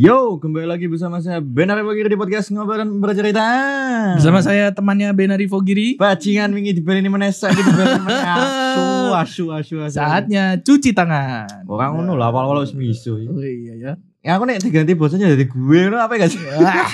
Yo, 0.00 0.40
kembali 0.40 0.64
lagi 0.64 0.88
bersama 0.88 1.20
saya 1.20 1.44
Benar 1.44 1.84
Bagir 1.84 2.08
di 2.08 2.16
podcast 2.16 2.48
ngobrol 2.56 2.80
dan 2.80 2.88
bercerita. 3.04 3.44
Bersama 4.16 4.40
saya 4.40 4.72
temannya 4.72 5.12
Benari 5.12 5.44
Fogiri. 5.44 6.00
Bajingan 6.00 6.56
wingi 6.56 6.72
dibeli 6.72 7.04
menesa 7.04 7.52
gitu 7.52 7.68
dibeli 7.68 8.00
meneh 8.00 8.24
asu 8.32 9.12
asu 9.12 9.44
asu 9.52 9.74
asu. 9.84 10.00
Saatnya 10.00 10.56
cuci 10.56 10.96
tangan. 10.96 11.68
orang 11.68 12.00
ngono 12.00 12.16
lah 12.16 12.32
awal-awal 12.32 12.64
wis 12.64 12.72
miso. 12.72 13.20
Oh 13.20 13.44
iya 13.44 13.76
ya. 13.76 13.92
Ya 14.24 14.40
aku 14.40 14.48
nek 14.48 14.64
diganti 14.64 14.96
bosnya 14.96 15.36
jadi 15.36 15.44
gue 15.44 15.80
ngono 15.92 16.00
apa 16.00 16.16
ya 16.16 16.20
gak 16.24 16.30
sih? 16.32 16.40
Gak. 16.48 16.88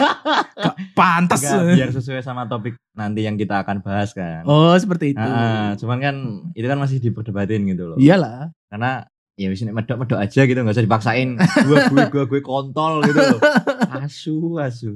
Enggak, 0.98 1.79
biar 1.79 1.91
sesuai 1.95 2.27
sama 2.27 2.51
topik 2.51 2.74
nanti 2.98 3.23
yang 3.23 3.38
kita 3.38 3.62
akan 3.62 3.87
bahas 3.87 4.10
kan. 4.18 4.43
Oh 4.51 4.74
seperti 4.74 5.15
itu. 5.15 5.23
Ah, 5.23 5.79
cuman 5.79 6.02
kan 6.02 6.16
itu 6.59 6.66
kan 6.66 6.79
masih 6.82 6.98
diperdebatin 6.98 7.70
gitu 7.70 7.87
loh. 7.87 7.98
Iyalah. 8.02 8.51
Karena 8.66 9.07
ya 9.36 9.52
wis 9.52 9.60
nek 9.62 9.76
medok-medok 9.76 10.16
aja 10.16 10.40
gitu 10.42 10.56
nggak 10.56 10.74
usah 10.74 10.86
dipaksain 10.88 11.36
gue 11.36 11.78
gue 11.92 12.02
gue 12.08 12.22
gue 12.24 12.40
kontol 12.40 13.04
gitu 13.04 13.20
loh. 13.20 13.40
Asu 13.92 14.36
asu. 14.56 14.90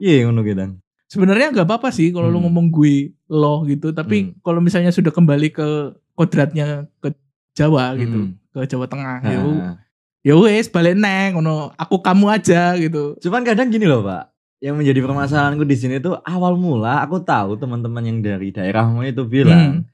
Iya 0.00 0.24
ngono 0.26 0.40
gitu. 0.42 0.76
Sebenarnya 1.06 1.52
nggak 1.52 1.68
apa-apa 1.68 1.92
sih 1.92 2.10
kalau 2.10 2.26
lu 2.26 2.40
Hmm. 2.40 2.48
ngomong 2.48 2.66
gue 2.72 3.12
lo 3.28 3.62
gitu. 3.68 3.92
Tapi 3.92 4.16
Hmm. 4.18 4.30
kalau 4.40 4.58
misalnya 4.58 4.90
sudah 4.90 5.12
kembali 5.12 5.52
ke 5.52 5.68
kodratnya 6.16 6.88
ke 6.98 7.12
Jawa 7.54 7.94
gitu, 7.94 8.18
Hmm. 8.18 8.34
ke 8.50 8.66
Jawa 8.66 8.86
Tengah. 8.90 9.16
Ya, 9.22 9.38
Ah. 9.38 9.74
ya 10.26 10.34
wes 10.34 10.66
balik 10.66 10.98
neng, 10.98 11.38
ngono. 11.38 11.70
Aku 11.78 12.02
kamu 12.02 12.26
aja 12.34 12.74
gitu. 12.74 13.14
Cuman 13.22 13.46
kadang 13.46 13.70
gini 13.70 13.86
loh 13.86 14.02
pak, 14.02 14.32
yang 14.58 14.80
menjadi 14.80 15.04
permasalahanku 15.04 15.62
di 15.62 15.76
sini 15.76 16.00
tuh 16.00 16.18
awal 16.24 16.56
mula 16.56 17.04
aku 17.04 17.20
tahu 17.20 17.60
teman-teman 17.60 18.00
yang 18.00 18.18
dari 18.24 18.48
daerahmu 18.48 19.04
itu 19.04 19.22
bilang 19.28 19.84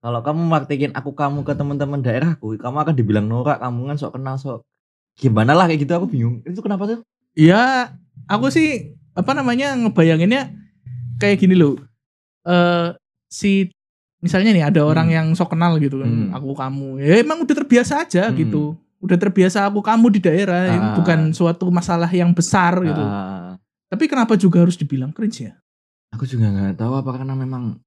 kalau 0.00 0.20
kamu 0.20 0.40
praktekin 0.48 0.92
aku 0.92 1.12
kamu 1.12 1.44
ke 1.44 1.52
teman-teman 1.52 2.00
daerahku, 2.00 2.56
kamu 2.56 2.76
akan 2.80 2.94
dibilang 2.96 3.26
norak, 3.26 3.60
kamu 3.60 3.92
kan 3.92 3.96
sok 3.96 4.16
kenal 4.16 4.36
sok 4.36 4.60
gimana 5.14 5.52
lah 5.52 5.68
kayak 5.68 5.84
gitu 5.84 5.92
aku 5.92 6.06
bingung. 6.08 6.40
Itu 6.42 6.60
kenapa 6.60 6.88
tuh? 6.88 7.04
Ya, 7.36 7.92
aku 8.24 8.48
sih 8.48 8.96
apa 9.12 9.36
namanya 9.36 9.76
ngebayanginnya 9.76 10.50
kayak 11.16 11.36
gini 11.38 11.54
loh. 11.54 11.76
Eh 12.42 12.96
si 13.28 13.68
misalnya 14.20 14.52
nih 14.52 14.64
ada 14.64 14.80
orang 14.82 15.08
Hmm. 15.08 15.16
yang 15.16 15.26
sok 15.32 15.52
kenal 15.52 15.76
gitu 15.76 16.00
kan, 16.00 16.08
Hmm. 16.08 16.30
aku 16.32 16.56
kamu. 16.56 16.88
Ya 17.00 17.20
emang 17.20 17.44
udah 17.44 17.56
terbiasa 17.56 18.04
aja 18.04 18.28
Hmm. 18.28 18.36
gitu. 18.36 18.62
Udah 19.00 19.16
terbiasa 19.16 19.64
aku 19.64 19.80
kamu 19.80 20.12
di 20.12 20.20
daerah, 20.20 20.76
ini 20.76 20.88
Ah. 20.92 20.96
bukan 20.96 21.32
suatu 21.32 21.68
masalah 21.68 22.08
yang 22.12 22.32
besar 22.32 22.76
gitu. 22.80 23.00
Ah, 23.00 23.56
Tapi 23.88 24.06
kenapa 24.06 24.36
juga 24.36 24.60
harus 24.62 24.76
dibilang 24.76 25.10
cringe 25.10 25.48
ya? 25.48 25.54
aku 26.10 26.26
juga 26.26 26.50
nggak 26.50 26.74
tahu 26.76 26.92
apa 26.96 27.10
karena 27.16 27.34
memang 27.34 27.78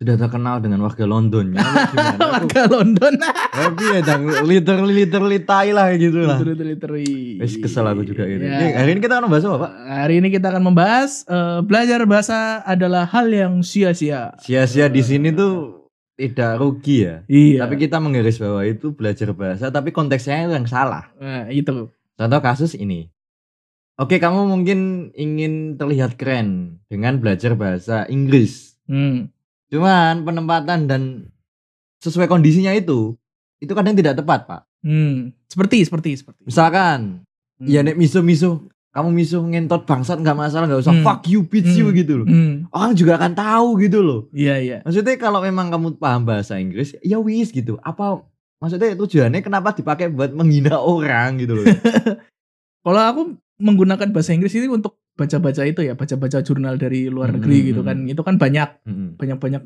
sudah 0.00 0.16
terkenal 0.16 0.64
dengan 0.64 0.80
warga 0.80 1.04
gimana? 1.04 1.60
Aku, 1.92 2.24
Warga 2.24 2.62
London. 2.72 3.20
tapi 3.52 3.84
ya 3.84 4.00
dang, 4.00 4.24
literally 4.48 5.04
literally 5.04 5.44
tai 5.44 5.76
lah 5.76 5.92
gitu 5.92 6.24
lah. 6.24 6.40
Literally. 6.40 7.36
Wes 7.36 7.60
kesel 7.60 7.84
aku 7.84 8.08
juga 8.08 8.24
ini. 8.24 8.48
Ya. 8.48 8.80
Hari 8.80 8.96
ini 8.96 9.00
kita 9.04 9.20
akan 9.20 9.28
bahas 9.28 9.44
apa 9.44 9.56
pak? 9.60 9.72
Hari 9.76 10.14
ini 10.24 10.28
kita 10.32 10.46
akan 10.56 10.62
membahas 10.64 11.28
eh, 11.28 11.60
belajar 11.60 12.00
bahasa 12.08 12.64
adalah 12.64 13.04
hal 13.12 13.28
yang 13.28 13.60
sia-sia. 13.60 14.32
Sia-sia 14.40 14.88
di 14.88 15.04
sini 15.04 15.36
tuh 15.36 15.84
tidak 16.16 16.56
rugi 16.56 17.04
ya. 17.04 17.16
Iya. 17.28 17.68
Tapi 17.68 17.76
kita 17.76 18.00
menggaris 18.00 18.40
bahwa 18.40 18.64
itu 18.64 18.96
belajar 18.96 19.36
bahasa, 19.36 19.68
tapi 19.68 19.92
konteksnya 19.92 20.48
itu 20.48 20.56
yang 20.56 20.64
salah. 20.64 21.12
Nah, 21.20 21.52
itu. 21.52 21.92
Contoh 22.16 22.40
kasus 22.40 22.72
ini. 22.72 23.12
Oke, 24.00 24.16
kamu 24.16 24.48
mungkin 24.48 25.12
ingin 25.12 25.76
terlihat 25.76 26.16
keren 26.16 26.80
dengan 26.88 27.20
belajar 27.20 27.52
bahasa 27.52 28.08
Inggris. 28.08 28.80
Hmm. 28.88 29.28
Cuman 29.70 30.26
penempatan 30.26 30.90
dan 30.90 31.02
sesuai 32.02 32.26
kondisinya 32.26 32.74
itu, 32.74 33.14
itu 33.62 33.72
kadang 33.72 33.94
tidak 33.94 34.18
tepat, 34.18 34.50
Pak. 34.50 34.62
Hmm. 34.82 35.30
Seperti 35.46 35.84
seperti 35.86 36.10
seperti. 36.18 36.42
Misalkan, 36.44 37.22
Hmm. 37.60 37.68
ya 37.68 37.84
nek 37.84 37.94
miso-miso, 37.94 38.66
kamu 38.90 39.08
miso 39.12 39.38
ngentot 39.44 39.84
bangsat 39.86 40.18
nggak 40.18 40.34
masalah, 40.34 40.66
nggak 40.66 40.82
usah 40.82 40.96
Hmm. 40.96 41.04
fuck 41.04 41.22
you, 41.28 41.44
bitch 41.44 41.70
you 41.76 41.92
Hmm. 41.92 41.96
gitu 41.96 42.12
loh. 42.24 42.26
Hmm. 42.26 42.66
Orang 42.72 42.96
juga 42.96 43.20
akan 43.20 43.32
tahu 43.36 43.68
gitu 43.84 44.00
loh. 44.02 44.20
Iya 44.32 44.54
iya. 44.58 44.78
Maksudnya 44.82 45.14
kalau 45.20 45.44
memang 45.44 45.70
kamu 45.70 46.00
paham 46.00 46.24
bahasa 46.26 46.58
Inggris, 46.58 46.96
ya 47.04 47.20
wis 47.20 47.52
gitu. 47.52 47.76
Apa 47.84 48.24
maksudnya 48.58 48.96
tujuannya 48.96 49.40
kenapa 49.40 49.76
dipakai 49.76 50.08
buat 50.10 50.32
menghina 50.32 50.80
orang 50.80 51.38
gitu 51.40 51.60
loh. 51.60 51.64
Kalau 52.80 53.00
aku 53.00 53.22
menggunakan 53.60 54.08
bahasa 54.08 54.32
Inggris 54.32 54.56
ini 54.56 54.68
untuk 54.72 54.96
baca-baca 55.20 55.62
itu 55.62 55.80
ya, 55.84 55.92
baca-baca 55.92 56.40
jurnal 56.40 56.74
dari 56.74 57.06
luar 57.06 57.36
negeri 57.36 57.56
Hmm. 57.60 57.66
gitu 57.68 57.80
kan. 57.84 57.96
Itu 58.08 58.22
kan 58.24 58.34
banyak 58.40 58.68
Mm-mm. 58.88 59.08
banyak-banyak. 59.20 59.62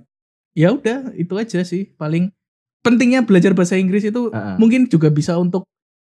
Ya 0.54 0.70
udah, 0.70 1.14
itu 1.14 1.34
aja 1.34 1.62
sih 1.62 1.94
paling 1.94 2.30
pentingnya 2.82 3.22
belajar 3.22 3.54
bahasa 3.54 3.74
Inggris 3.74 4.02
itu 4.02 4.28
Ah, 4.28 4.54
ah. 4.54 4.56
mungkin 4.58 4.86
juga 4.86 5.08
bisa 5.08 5.34
untuk 5.34 5.64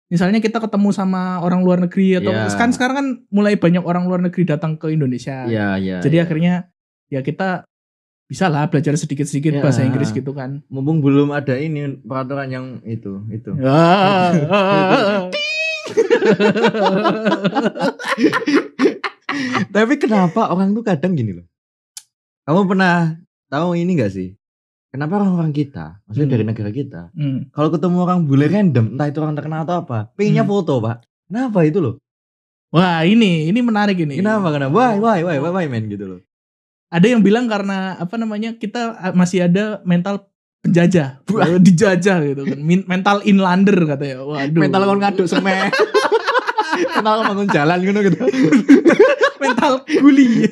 misalnya 0.09 0.39
kita 0.39 0.59
ketemu 0.59 0.89
sama 0.91 1.39
orang 1.39 1.63
luar 1.63 1.79
negeri 1.81 2.17
atau 2.17 2.31
Ya. 2.31 2.47
kan 2.51 2.71
sekarang 2.71 2.95
kan 2.97 3.07
mulai 3.29 3.55
banyak 3.55 3.81
orang 3.81 4.05
luar 4.05 4.21
negeri 4.21 4.45
datang 4.45 4.75
ke 4.75 4.89
Indonesia. 4.89 5.45
Iya, 5.45 5.77
iya. 5.77 5.97
Jadi 6.01 6.17
iya. 6.17 6.23
akhirnya 6.23 6.53
ya 7.09 7.21
kita 7.21 7.63
bisa 8.25 8.47
lah 8.47 8.69
belajar 8.69 8.95
sedikit-sedikit 8.95 9.57
Ya. 9.57 9.61
bahasa 9.61 9.83
Inggris 9.83 10.13
gitu 10.13 10.33
kan. 10.33 10.61
mumpung 10.69 11.01
belum 11.01 11.31
ada 11.31 11.57
ini 11.57 11.97
peraturan 11.99 12.49
yang 12.49 12.67
itu, 12.85 13.21
itu. 13.29 13.51
Ah. 13.65 14.33
Tapi 19.77 19.95
kenapa 19.97 20.51
orang 20.51 20.73
tuh 20.75 20.85
kadang 20.85 21.15
gini 21.15 21.37
loh. 21.39 21.47
Kamu 22.45 22.65
pernah 22.65 23.15
tahu 23.49 23.77
ini 23.77 23.99
gak 23.99 24.13
sih? 24.13 24.33
Kenapa 24.89 25.21
orang-orang 25.21 25.53
kita, 25.53 26.01
maksudnya 26.09 26.33
Hmm. 26.33 26.35
dari 26.35 26.45
negara 26.49 26.71
kita, 26.73 27.03
Hmm. 27.13 27.53
kalau 27.53 27.69
ketemu 27.69 27.97
orang 28.09 28.25
bule 28.25 28.49
random, 28.49 28.97
entah 28.97 29.07
itu 29.13 29.21
orang 29.21 29.37
terkenal 29.37 29.69
atau 29.69 29.85
apa, 29.85 30.09
pengennya 30.17 30.49
Hmm. 30.49 30.53
foto, 30.57 30.81
Pak. 30.81 31.05
Kenapa 31.29 31.59
itu 31.69 31.79
loh? 31.85 31.95
Wah 32.73 33.05
ini 33.05 33.49
ini 33.49 33.61
menarik 33.61 33.97
ini. 34.01 34.21
Kenapa? 34.21 34.49
Kenapa? 34.49 34.73
Why, 34.73 34.97
why, 34.97 35.21
why, 35.25 35.37
why, 35.41 35.53
why, 35.53 35.67
man 35.69 35.89
gitu 35.89 36.05
loh. 36.05 36.21
Ada 36.89 37.17
yang 37.17 37.21
bilang 37.21 37.49
karena 37.53 38.01
apa 38.01 38.17
namanya 38.17 38.57
kita 38.57 39.13
masih 39.13 39.45
ada 39.45 39.85
mental 39.85 40.29
penjajah, 40.65 41.21
Wah. 41.33 41.45
Dijajah 41.69 42.19
gitu 42.25 42.43
kan. 42.49 42.59
Mental 42.65 43.21
inlander 43.29 43.77
katanya. 43.85 44.25
Waduh. 44.25 44.61
Mental 44.61 44.83
kon 44.89 45.01
ngaduk 45.05 45.29
semen. 45.29 45.69
Kon 46.87 47.05
bangun 47.05 47.49
jalan 47.51 47.79
gitu 47.83 47.99
gitu. 48.07 48.19
mental 49.43 49.73
guli. 49.87 50.47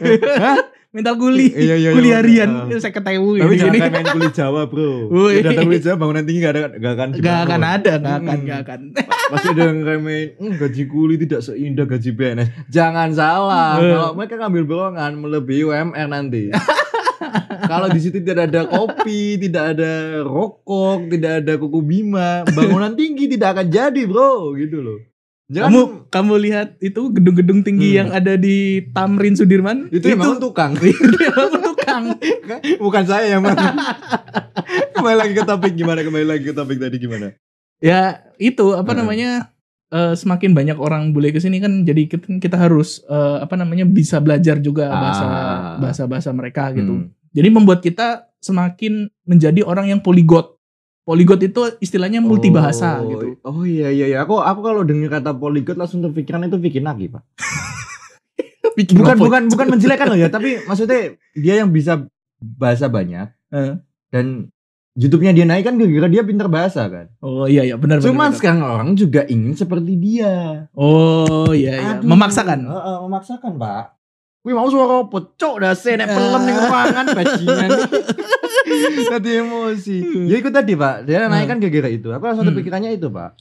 Mental 0.97 1.13
guli. 1.21 1.53
Iya, 1.53 1.77
iya, 1.77 1.77
iya. 1.77 1.91
Guli 1.93 2.09
harian. 2.09 2.73
Ah. 2.73 2.81
Saya 2.81 2.89
ketemu 2.89 3.37
Tapi 3.37 3.55
jangan 3.61 3.75
kayak 3.77 3.93
main 3.93 4.09
kulit 4.17 4.33
Jawa, 4.33 4.63
Bro. 4.65 5.13
Woi. 5.13 5.33
Ya 5.37 5.53
datang 5.53 5.69
kulit 5.69 5.83
Jawa 5.85 5.97
bangunan 6.01 6.25
tinggi 6.25 6.41
gak 6.41 6.53
ada 6.57 6.61
gak 6.73 6.93
akan 6.97 7.09
Gak 7.21 7.39
akan 7.45 7.61
ada, 7.61 7.93
gak 8.01 8.17
akan, 8.17 8.37
Hmm. 8.41 8.49
gak 8.49 8.59
akan. 8.65 8.81
Pasti 9.05 9.49
ada 9.53 9.63
yang 9.69 9.79
remehin, 9.85 10.27
"Hmm, 10.41 10.53
gaji 10.57 10.83
kuli 10.89 11.15
tidak 11.21 11.41
seindah 11.45 11.85
gaji 11.85 12.11
PNS. 12.17 12.49
Jangan 12.73 13.09
salah. 13.13 13.77
Kalau 13.77 14.11
mereka 14.17 14.35
ngambil 14.41 14.63
borongan 14.65 15.13
melebihi 15.21 15.63
UMR 15.69 16.09
nanti. 16.09 16.49
Kalau 17.71 17.89
di 17.91 18.01
situ 18.01 18.23
tidak 18.23 18.49
ada 18.49 18.65
kopi, 18.65 19.37
tidak 19.37 19.77
ada 19.77 20.23
rokok, 20.23 21.11
tidak 21.11 21.45
ada 21.45 21.53
kuku 21.59 21.81
bima, 21.83 22.47
bangunan 22.47 22.95
tinggi 22.95 23.27
tidak 23.29 23.59
akan 23.59 23.67
jadi, 23.69 24.03
Bro, 24.07 24.55
gitu 24.57 24.81
loh. 24.81 24.99
Jangan 25.47 25.71
Kamu 25.71 25.81
kamu 26.11 26.35
lihat 26.43 26.69
itu 26.81 27.01
gedung-gedung 27.09 27.63
tinggi 27.63 27.95
Hmm. 27.95 27.99
yang 28.03 28.09
ada 28.11 28.35
di 28.35 28.83
Tamrin 28.91 29.39
Sudirman? 29.39 29.87
itu 29.89 30.03
emang 30.11 30.43
tukang. 30.43 30.75
itu 30.83 31.19
emang 31.23 31.51
tukang. 31.63 32.03
Bukan 32.77 33.05
saya 33.07 33.31
yang 33.31 33.47
mana. 33.47 33.79
kembali 34.95 35.17
lagi 35.17 35.33
ke 35.33 35.45
topik 35.45 35.73
gimana? 35.73 36.03
Kembali 36.03 36.27
lagi 36.27 36.45
ke 36.45 36.53
topik 36.53 36.83
tadi 36.83 36.97
gimana? 36.99 37.31
Ya 37.79 38.27
itu 38.37 38.75
apa 38.75 38.91
Heeh. 38.91 38.99
namanya 38.99 39.31
eh, 39.87 40.19
semakin 40.19 40.51
banyak 40.51 40.75
orang 40.77 41.15
bule 41.15 41.31
ke 41.31 41.39
sini 41.39 41.63
kan 41.63 41.87
jadi 41.87 42.11
kita, 42.11 42.43
kita 42.43 42.57
harus 42.59 43.07
eh, 43.07 43.39
apa 43.39 43.55
namanya 43.55 43.87
bisa 43.87 44.19
belajar 44.19 44.59
juga 44.59 44.91
bahasa 44.91 45.25
Ah. 45.25 45.79
bahasa 45.79 46.03
bahasa 46.05 46.31
mereka 46.35 46.75
gitu. 46.75 47.07
Hmm. 47.07 47.15
Jadi 47.31 47.49
membuat 47.49 47.87
kita 47.87 48.27
semakin 48.41 49.07
menjadi 49.23 49.63
orang 49.63 49.87
yang 49.89 50.01
poligot. 50.03 50.56
Poligot 51.07 51.39
itu 51.39 51.63
istilahnya 51.79 52.19
multibahasa 52.19 52.99
oh, 52.99 53.07
gitu. 53.07 53.27
Oh 53.47 53.63
iya 53.63 53.95
iya 53.95 54.11
iya. 54.11 54.19
Aku 54.27 54.43
aku 54.43 54.59
kalau 54.59 54.83
dengar 54.83 55.23
kata 55.23 55.39
polyglot 55.39 55.79
langsung 55.79 56.03
terpikiran 56.03 56.43
itu 56.51 56.59
Vicky 56.59 56.83
Nagi, 56.83 57.07
Pak. 57.07 57.23
Bikin 58.77 58.99
Bukan 58.99 59.17
bukan 59.17 59.43
bukan 59.49 59.67
menjelekan 59.71 60.11
loh 60.11 60.19
ya, 60.19 60.29
tapi 60.29 60.61
maksudnya 60.67 61.15
dia 61.33 61.63
yang 61.63 61.71
bisa 61.71 62.05
bahasa 62.43 62.91
banyak 62.91 63.31
Eh. 63.55 63.79
dan 64.11 64.51
YouTube-nya 64.97 65.31
dia 65.37 65.47
naik 65.47 65.65
kan 65.69 65.79
gara-gara 65.79 66.09
dia 66.11 66.27
pintar 66.27 66.49
bahasa 66.51 66.89
kan. 66.91 67.07
Oh 67.23 67.47
iya 67.47 67.63
iya 67.63 67.79
benar. 67.79 68.03
Cuman 68.03 68.33
benar. 68.33 68.37
sekarang 68.37 68.61
orang 68.67 68.91
juga 68.99 69.23
ingin 69.31 69.55
seperti 69.55 69.95
dia. 69.95 70.67
Oh 70.75 71.55
iya 71.55 71.79
iya 71.79 71.91
Aduh. 72.01 72.09
memaksakan. 72.11 72.59
Heeh, 72.67 72.97
memaksakan, 73.07 73.53
Pak. 73.61 73.85
Wih 74.47 74.55
mau 74.55 74.71
suara 74.71 75.03
pecok 75.03 75.55
dah 75.59 75.75
sih 75.75 75.99
nek 75.99 76.07
pelem 76.07 76.43
ning 76.47 76.55
Ah. 76.55 76.63
ruangan 76.71 77.07
bajingan. 77.11 77.71
Tadi 79.11 79.31
emosi. 79.37 79.97
Ya 80.27 80.39
ikut 80.39 80.51
tadi, 80.51 80.75
Pak. 80.75 81.03
Dia 81.03 81.27
naik 81.27 81.47
kan 81.49 81.59
gara-gara 81.59 81.91
itu. 81.91 82.09
Aku 82.09 82.23
langsung 82.23 82.47
Hmm. 82.47 82.55
terpikirannya 82.55 82.95
itu, 82.95 83.11
Pak. 83.11 83.35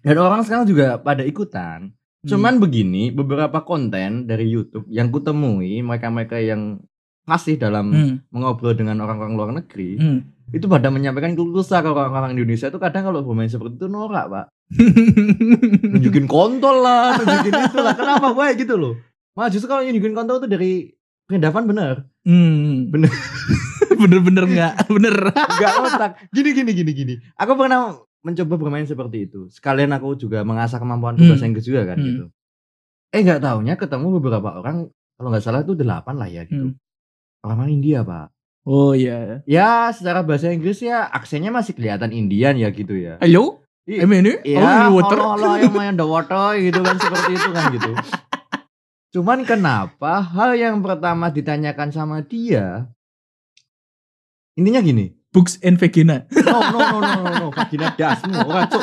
Dan 0.00 0.16
orang 0.16 0.46
sekarang 0.46 0.64
juga 0.64 0.98
pada 0.98 1.22
ikutan. 1.22 1.90
Hmm. 1.90 2.26
Cuman 2.26 2.62
begini, 2.62 3.10
beberapa 3.10 3.62
konten 3.62 4.24
dari 4.24 4.46
YouTube 4.46 4.86
yang 4.86 5.10
kutemui 5.10 5.82
mereka-mereka 5.82 6.38
yang 6.38 6.78
fasih 7.22 7.58
dalam 7.58 7.90
Hmm, 7.90 8.14
mengobrol 8.30 8.70
dengan 8.72 9.02
orang-orang 9.02 9.34
luar 9.34 9.50
negeri, 9.52 9.98
hmm. 9.98 10.54
itu 10.54 10.66
pada 10.66 10.94
menyampaikan 10.94 11.34
keluh 11.34 11.58
kesah 11.58 11.82
ke 11.82 11.90
orang-orang 11.90 12.38
Indonesia 12.38 12.70
itu 12.70 12.78
kadang 12.78 13.02
kalau 13.02 13.26
bermain 13.26 13.50
seperti 13.50 13.74
itu 13.76 13.90
norak 13.90 14.30
pak 14.30 14.46
nunjukin 15.90 16.26
kontol 16.26 16.86
lah 16.86 17.18
nunjukin 17.18 17.50
itu 17.66 17.78
lah 17.82 17.98
kenapa 17.98 18.30
gue 18.30 18.46
gitu 18.62 18.74
loh 18.78 18.94
malah 19.36 19.48
justru 19.48 19.68
kalau 19.68 19.84
nunjukin 19.84 20.12
kontol 20.12 20.40
itu 20.40 20.48
dari 20.48 20.72
perendavan 21.24 21.64
bener 21.64 21.94
Hmm. 22.26 22.90
Bener. 22.90 23.06
Bener-bener 24.02 24.44
enggak, 24.44 24.74
bener. 24.98 25.14
Enggak 25.30 25.72
otak. 25.78 26.12
Gini 26.34 26.50
gini 26.52 26.74
gini 26.74 26.90
gini. 26.92 27.14
Aku 27.34 27.54
pernah 27.54 27.94
mencoba 28.18 28.58
bermain 28.58 28.82
seperti 28.82 29.30
itu. 29.30 29.46
Sekalian 29.48 29.94
aku 29.94 30.18
juga 30.18 30.42
mengasah 30.42 30.76
kemampuanku 30.76 31.22
Hmm. 31.22 31.30
bahasa 31.30 31.46
Inggris 31.46 31.62
juga 31.62 31.86
kan 31.86 31.96
Hmm. 31.96 32.04
gitu. 32.04 32.24
Eh 33.08 33.22
nggak 33.22 33.40
taunya 33.40 33.78
ketemu 33.78 34.18
beberapa 34.18 34.58
orang 34.58 34.90
kalau 35.14 35.28
nggak 35.30 35.40
salah 35.40 35.62
itu 35.62 35.72
delapan 35.72 36.14
lah 36.16 36.26
ya 36.26 36.42
gitu. 36.44 36.74
Hmm. 36.74 37.46
Orang 37.46 37.70
India 37.70 38.02
pak. 38.02 38.34
Oh 38.66 38.90
iya. 38.90 39.46
Ya 39.46 39.94
secara 39.94 40.26
bahasa 40.26 40.50
Inggris 40.50 40.82
ya 40.82 41.06
aksennya 41.06 41.54
masih 41.54 41.72
kelihatan 41.72 42.10
Indian 42.10 42.58
ya 42.58 42.68
gitu 42.68 42.98
ya. 42.98 43.22
Halo? 43.22 43.62
I- 43.86 44.02
Em 44.02 44.10
ini? 44.12 44.34
Iya, 44.42 44.90
oh, 44.90 44.98
water. 44.98 45.14
halo 45.14 45.30
halo 45.38 45.48
yang 45.56 45.70
main 45.70 45.94
the 45.94 46.02
water 46.02 46.58
gitu 46.58 46.82
kan 46.82 46.98
seperti 46.98 47.38
itu 47.38 47.48
kan 47.48 47.64
gitu. 47.70 47.90
Cuman 49.16 49.48
kenapa 49.48 50.20
hal 50.20 50.60
yang 50.60 50.84
pertama 50.84 51.32
ditanyakan 51.32 51.88
sama 51.88 52.20
dia 52.20 52.84
intinya 54.60 54.84
gini, 54.84 55.16
Books 55.32 55.56
and 55.64 55.80
Vagina. 55.80 56.28
No, 56.32 56.60
no, 56.68 56.80
no, 56.80 56.98
no, 57.00 57.12
no, 57.16 57.32
no. 57.32 57.48
Vagina 57.52 57.92
dasmu. 57.96 58.40
Ora, 58.44 58.68
cuk. 58.68 58.82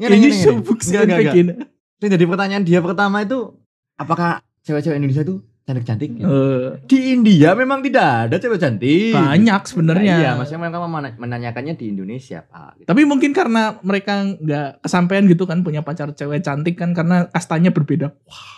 Ini 0.00 0.28
show. 0.32 0.56
Books 0.64 0.88
and. 0.96 1.12
Vagina. 1.12 1.52
Ini 2.00 2.06
jadi 2.08 2.24
pertanyaan 2.24 2.64
dia 2.64 2.80
pertama 2.80 3.20
itu, 3.20 3.52
apakah 4.00 4.44
cewek-cewek 4.64 4.96
Indonesia 4.96 5.24
itu 5.24 5.44
cantik-cantik? 5.64 6.08
gitu? 6.16 6.24
Eh, 6.24 6.68
Di 6.88 7.16
India 7.16 7.52
memang 7.52 7.84
tidak 7.84 8.32
ada 8.32 8.36
cewek 8.40 8.60
cantik. 8.60 9.12
banyak 9.12 9.62
sebenarnya. 9.68 10.14
Nah, 10.16 10.20
iya, 10.24 10.30
maksudnya 10.36 10.60
mereka 10.68 10.78
menanyakannya 11.16 11.74
di 11.76 11.92
Indonesia, 11.92 12.44
Pak. 12.48 12.80
Gitu. 12.80 12.86
Tapi 12.88 13.02
mungkin 13.04 13.36
karena 13.36 13.76
mereka 13.84 14.24
nggak 14.24 14.84
kesampaian 14.84 15.28
gitu 15.28 15.44
kan 15.44 15.60
punya 15.60 15.84
pacar 15.84 16.12
cewek 16.16 16.40
cantik 16.44 16.80
kan 16.80 16.96
karena 16.96 17.28
kastanya 17.28 17.72
berbeda. 17.72 18.16
Wah. 18.24 18.57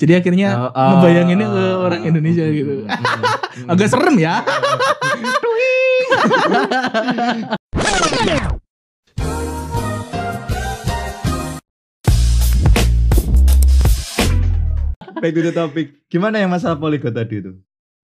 Jadi 0.00 0.12
akhirnya 0.16 0.48
Oh, 0.56 0.72
oh, 0.72 0.88
ngebayanginnya 0.96 1.44
ke 1.52 1.60
oh, 1.60 1.84
orang 1.84 2.02
Indonesia 2.08 2.44
mm, 2.48 2.54
gitu. 2.56 2.74
mm. 2.88 3.68
Agak 3.76 3.88
serem 3.92 4.16
ya. 4.16 4.40
Back 15.20 15.36
to 15.36 15.42
the 15.44 15.52
topic. 15.52 16.00
Gimana 16.08 16.40
yang 16.40 16.48
masalah 16.48 16.80
poligot 16.80 17.12
tadi 17.12 17.44
itu? 17.44 17.52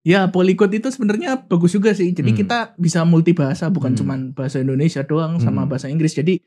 Ya 0.05 0.25
polyglot 0.29 0.73
itu 0.73 0.89
sebenarnya 0.89 1.45
bagus 1.45 1.73
juga 1.73 1.93
sih. 1.93 2.13
Jadi 2.13 2.33
Hmm. 2.33 2.39
kita 2.45 2.57
bisa 2.77 3.01
multibahasa 3.05 3.69
bukan 3.69 3.93
Hmm. 3.93 3.99
cuman 4.01 4.19
bahasa 4.33 4.61
Indonesia 4.61 5.01
doang 5.01 5.37
sama 5.37 5.65
Hmm. 5.65 5.69
bahasa 5.69 5.89
Inggris. 5.89 6.13
Jadi 6.13 6.41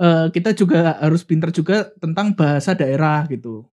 eh, 0.00 0.26
kita 0.32 0.56
juga 0.56 0.96
harus 0.96 1.20
pinter 1.28 1.52
juga 1.52 1.92
tentang 2.00 2.32
bahasa 2.32 2.72
daerah 2.72 3.28
gitu. 3.28 3.68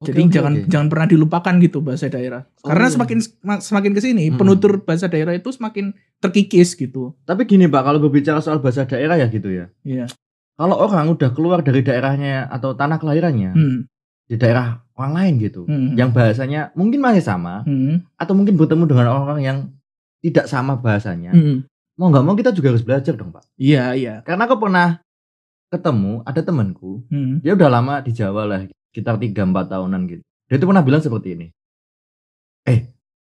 Jadi 0.00 0.20
oke, 0.24 0.32
jangan 0.32 0.52
oke. 0.56 0.68
jangan 0.72 0.88
pernah 0.88 1.06
dilupakan 1.06 1.54
gitu 1.60 1.78
bahasa 1.84 2.08
daerah. 2.08 2.48
Oh, 2.64 2.72
Karena 2.72 2.88
iya. 2.88 2.94
semakin 2.96 3.18
semakin 3.60 3.92
ke 3.92 4.00
sini 4.00 4.24
Hmm. 4.32 4.40
penutur 4.40 4.80
bahasa 4.80 5.12
daerah 5.12 5.36
itu 5.36 5.52
semakin 5.52 5.92
terkikis 6.18 6.72
gitu. 6.72 7.12
Tapi 7.28 7.44
gini, 7.44 7.68
Pak, 7.68 7.84
kalau 7.84 8.00
berbicara 8.00 8.40
soal 8.40 8.64
bahasa 8.64 8.88
daerah 8.88 9.20
ya 9.20 9.28
gitu 9.28 9.52
ya. 9.52 9.68
Iya. 9.84 10.08
Kalau 10.56 10.76
orang 10.76 11.12
udah 11.12 11.30
keluar 11.32 11.60
dari 11.60 11.84
daerahnya 11.84 12.48
atau 12.48 12.72
tanah 12.72 12.96
kelahirannya 12.96 13.52
Hmm. 13.52 13.78
di 14.24 14.36
daerah 14.36 14.80
orang 14.96 15.12
lain 15.16 15.34
gitu, 15.38 15.64
Hmm. 15.64 15.92
yang 15.96 16.12
bahasanya 16.12 16.72
mungkin 16.72 17.00
masih 17.00 17.20
sama 17.20 17.64
Hmm. 17.64 18.00
atau 18.16 18.32
mungkin 18.32 18.56
bertemu 18.56 18.84
dengan 18.88 19.04
orang-orang 19.12 19.40
yang 19.42 19.58
tidak 20.20 20.48
sama 20.48 20.76
bahasanya, 20.76 21.32
Hmm. 21.32 21.64
mau 21.96 22.08
nggak 22.08 22.24
mau 22.24 22.36
kita 22.36 22.52
juga 22.52 22.72
harus 22.72 22.84
belajar 22.84 23.16
dong, 23.16 23.32
Pak. 23.32 23.44
Iya, 23.56 23.92
iya. 23.96 24.14
Karena 24.24 24.44
aku 24.44 24.56
pernah 24.56 25.00
ketemu 25.68 26.24
ada 26.24 26.40
temanku, 26.40 27.04
Hmm. 27.08 27.40
dia 27.40 27.52
udah 27.52 27.68
lama 27.70 28.00
di 28.00 28.12
Jawa 28.12 28.42
lah, 28.44 28.60
sekitar 28.90 29.16
3-4 29.16 29.32
tahunan 29.68 30.00
gitu. 30.06 30.22
Dia 30.44 30.56
tuh 30.56 30.66
pernah 30.66 30.82
bilang 30.82 30.98
seperti 30.98 31.28
ini. 31.32 31.46
Eh, 32.64 32.90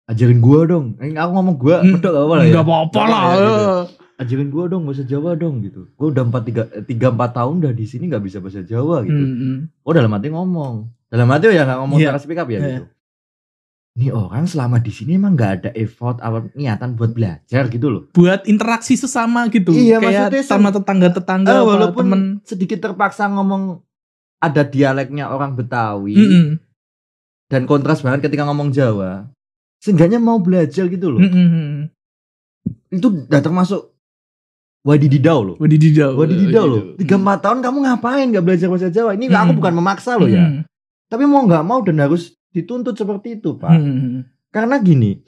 ajarin 0.08 0.40
gua 0.40 0.64
dong. 0.66 0.96
Eh, 0.98 1.12
aku 1.12 1.32
ngomong 1.32 1.56
gua, 1.56 1.80
Hmm. 1.80 1.94
bedok 1.94 2.10
gak 2.10 2.24
apa 2.24 2.34
lah 2.34 2.42
ya. 2.42 2.50
Enggak 2.50 2.66
apa-apa 2.66 3.02
lah. 3.04 3.22
ya, 3.22 3.36
gitu. 3.36 3.54
eh. 3.54 3.84
Ajarin 4.18 4.50
gua 4.50 4.64
dong 4.68 4.84
bahasa 4.84 5.04
Jawa 5.04 5.32
dong 5.34 5.56
gitu. 5.60 5.82
Gua 5.94 6.08
udah 6.10 6.24
4 6.24 6.42
3 6.44 6.62
3 6.84 7.10
4 7.10 7.32
tahun 7.34 7.54
udah 7.58 7.74
di 7.74 7.86
sini 7.86 8.06
nggak 8.06 8.22
bisa 8.22 8.38
bahasa 8.38 8.62
Jawa 8.62 9.02
gitu. 9.02 9.18
Hmm, 9.18 9.36
hmm. 9.36 9.58
Oh 9.82 9.92
dalam 9.92 10.10
hati 10.10 10.30
ngomong. 10.30 10.76
Dalam 11.08 11.28
hati 11.28 11.50
ya 11.50 11.64
nggak 11.64 11.80
ngomong 11.80 11.98
Iya. 11.98 12.08
secara 12.08 12.20
speak 12.20 12.38
up 12.38 12.48
ya 12.48 12.56
Iya. 12.56 12.68
gitu. 12.72 12.86
Ini 13.92 14.08
orang 14.10 14.48
selama 14.48 14.80
di 14.80 14.88
sini 14.88 15.18
emang 15.18 15.36
nggak 15.36 15.52
ada 15.58 15.70
effort 15.76 16.16
atau 16.18 16.48
niatan 16.54 16.96
buat 16.96 17.12
belajar 17.12 17.68
gitu 17.68 17.92
loh. 17.92 18.04
Buat 18.10 18.48
interaksi 18.48 18.96
sesama 18.96 19.50
gitu. 19.50 19.74
Iya, 19.74 20.00
Kayak 20.00 20.32
maksudnya 20.32 20.44
sama 20.48 20.70
tetangga-tetangga 20.72 21.52
Eh, 21.52 21.58
apa 21.58 21.68
walaupun 21.68 22.06
temen. 22.06 22.22
sedikit 22.42 22.80
terpaksa 22.80 23.28
ngomong 23.28 23.84
ada 24.42 24.66
dialeknya 24.66 25.30
orang 25.30 25.54
Betawi 25.54 26.18
Mm-mm. 26.18 26.48
dan 27.48 27.70
kontras 27.70 28.02
banget 28.02 28.26
ketika 28.26 28.44
ngomong 28.50 28.74
Jawa. 28.74 29.30
Seenggaknya 29.82 30.18
mau 30.18 30.42
belajar 30.42 30.90
gitu 30.90 31.14
loh. 31.14 31.22
Mm-mm. 31.22 31.90
Itu 32.90 33.30
udah 33.30 33.42
termasuk 33.42 33.94
wadididau 34.82 35.40
loh. 35.46 35.56
Wadididau. 35.62 36.18
Wadididau 36.18 36.66
loh. 36.66 36.82
Tiga 36.98 37.22
empat 37.22 37.46
tahun 37.46 37.62
kamu 37.62 37.78
ngapain 37.86 38.26
nggak 38.34 38.46
belajar 38.46 38.68
bahasa 38.70 38.90
Jawa? 38.90 39.14
Ini 39.14 39.30
aku 39.30 39.54
Hmm. 39.54 39.58
bukan 39.62 39.74
memaksa 39.78 40.18
loh 40.18 40.30
ya. 40.30 40.42
Mm. 40.42 40.62
Tapi 41.06 41.24
mau 41.30 41.46
nggak 41.46 41.64
mau 41.66 41.80
dan 41.86 42.02
harus 42.02 42.34
dituntut 42.50 42.98
seperti 42.98 43.38
itu 43.42 43.58
pak. 43.58 43.74
Mm. 43.78 44.26
Karena 44.50 44.76
gini, 44.82 45.22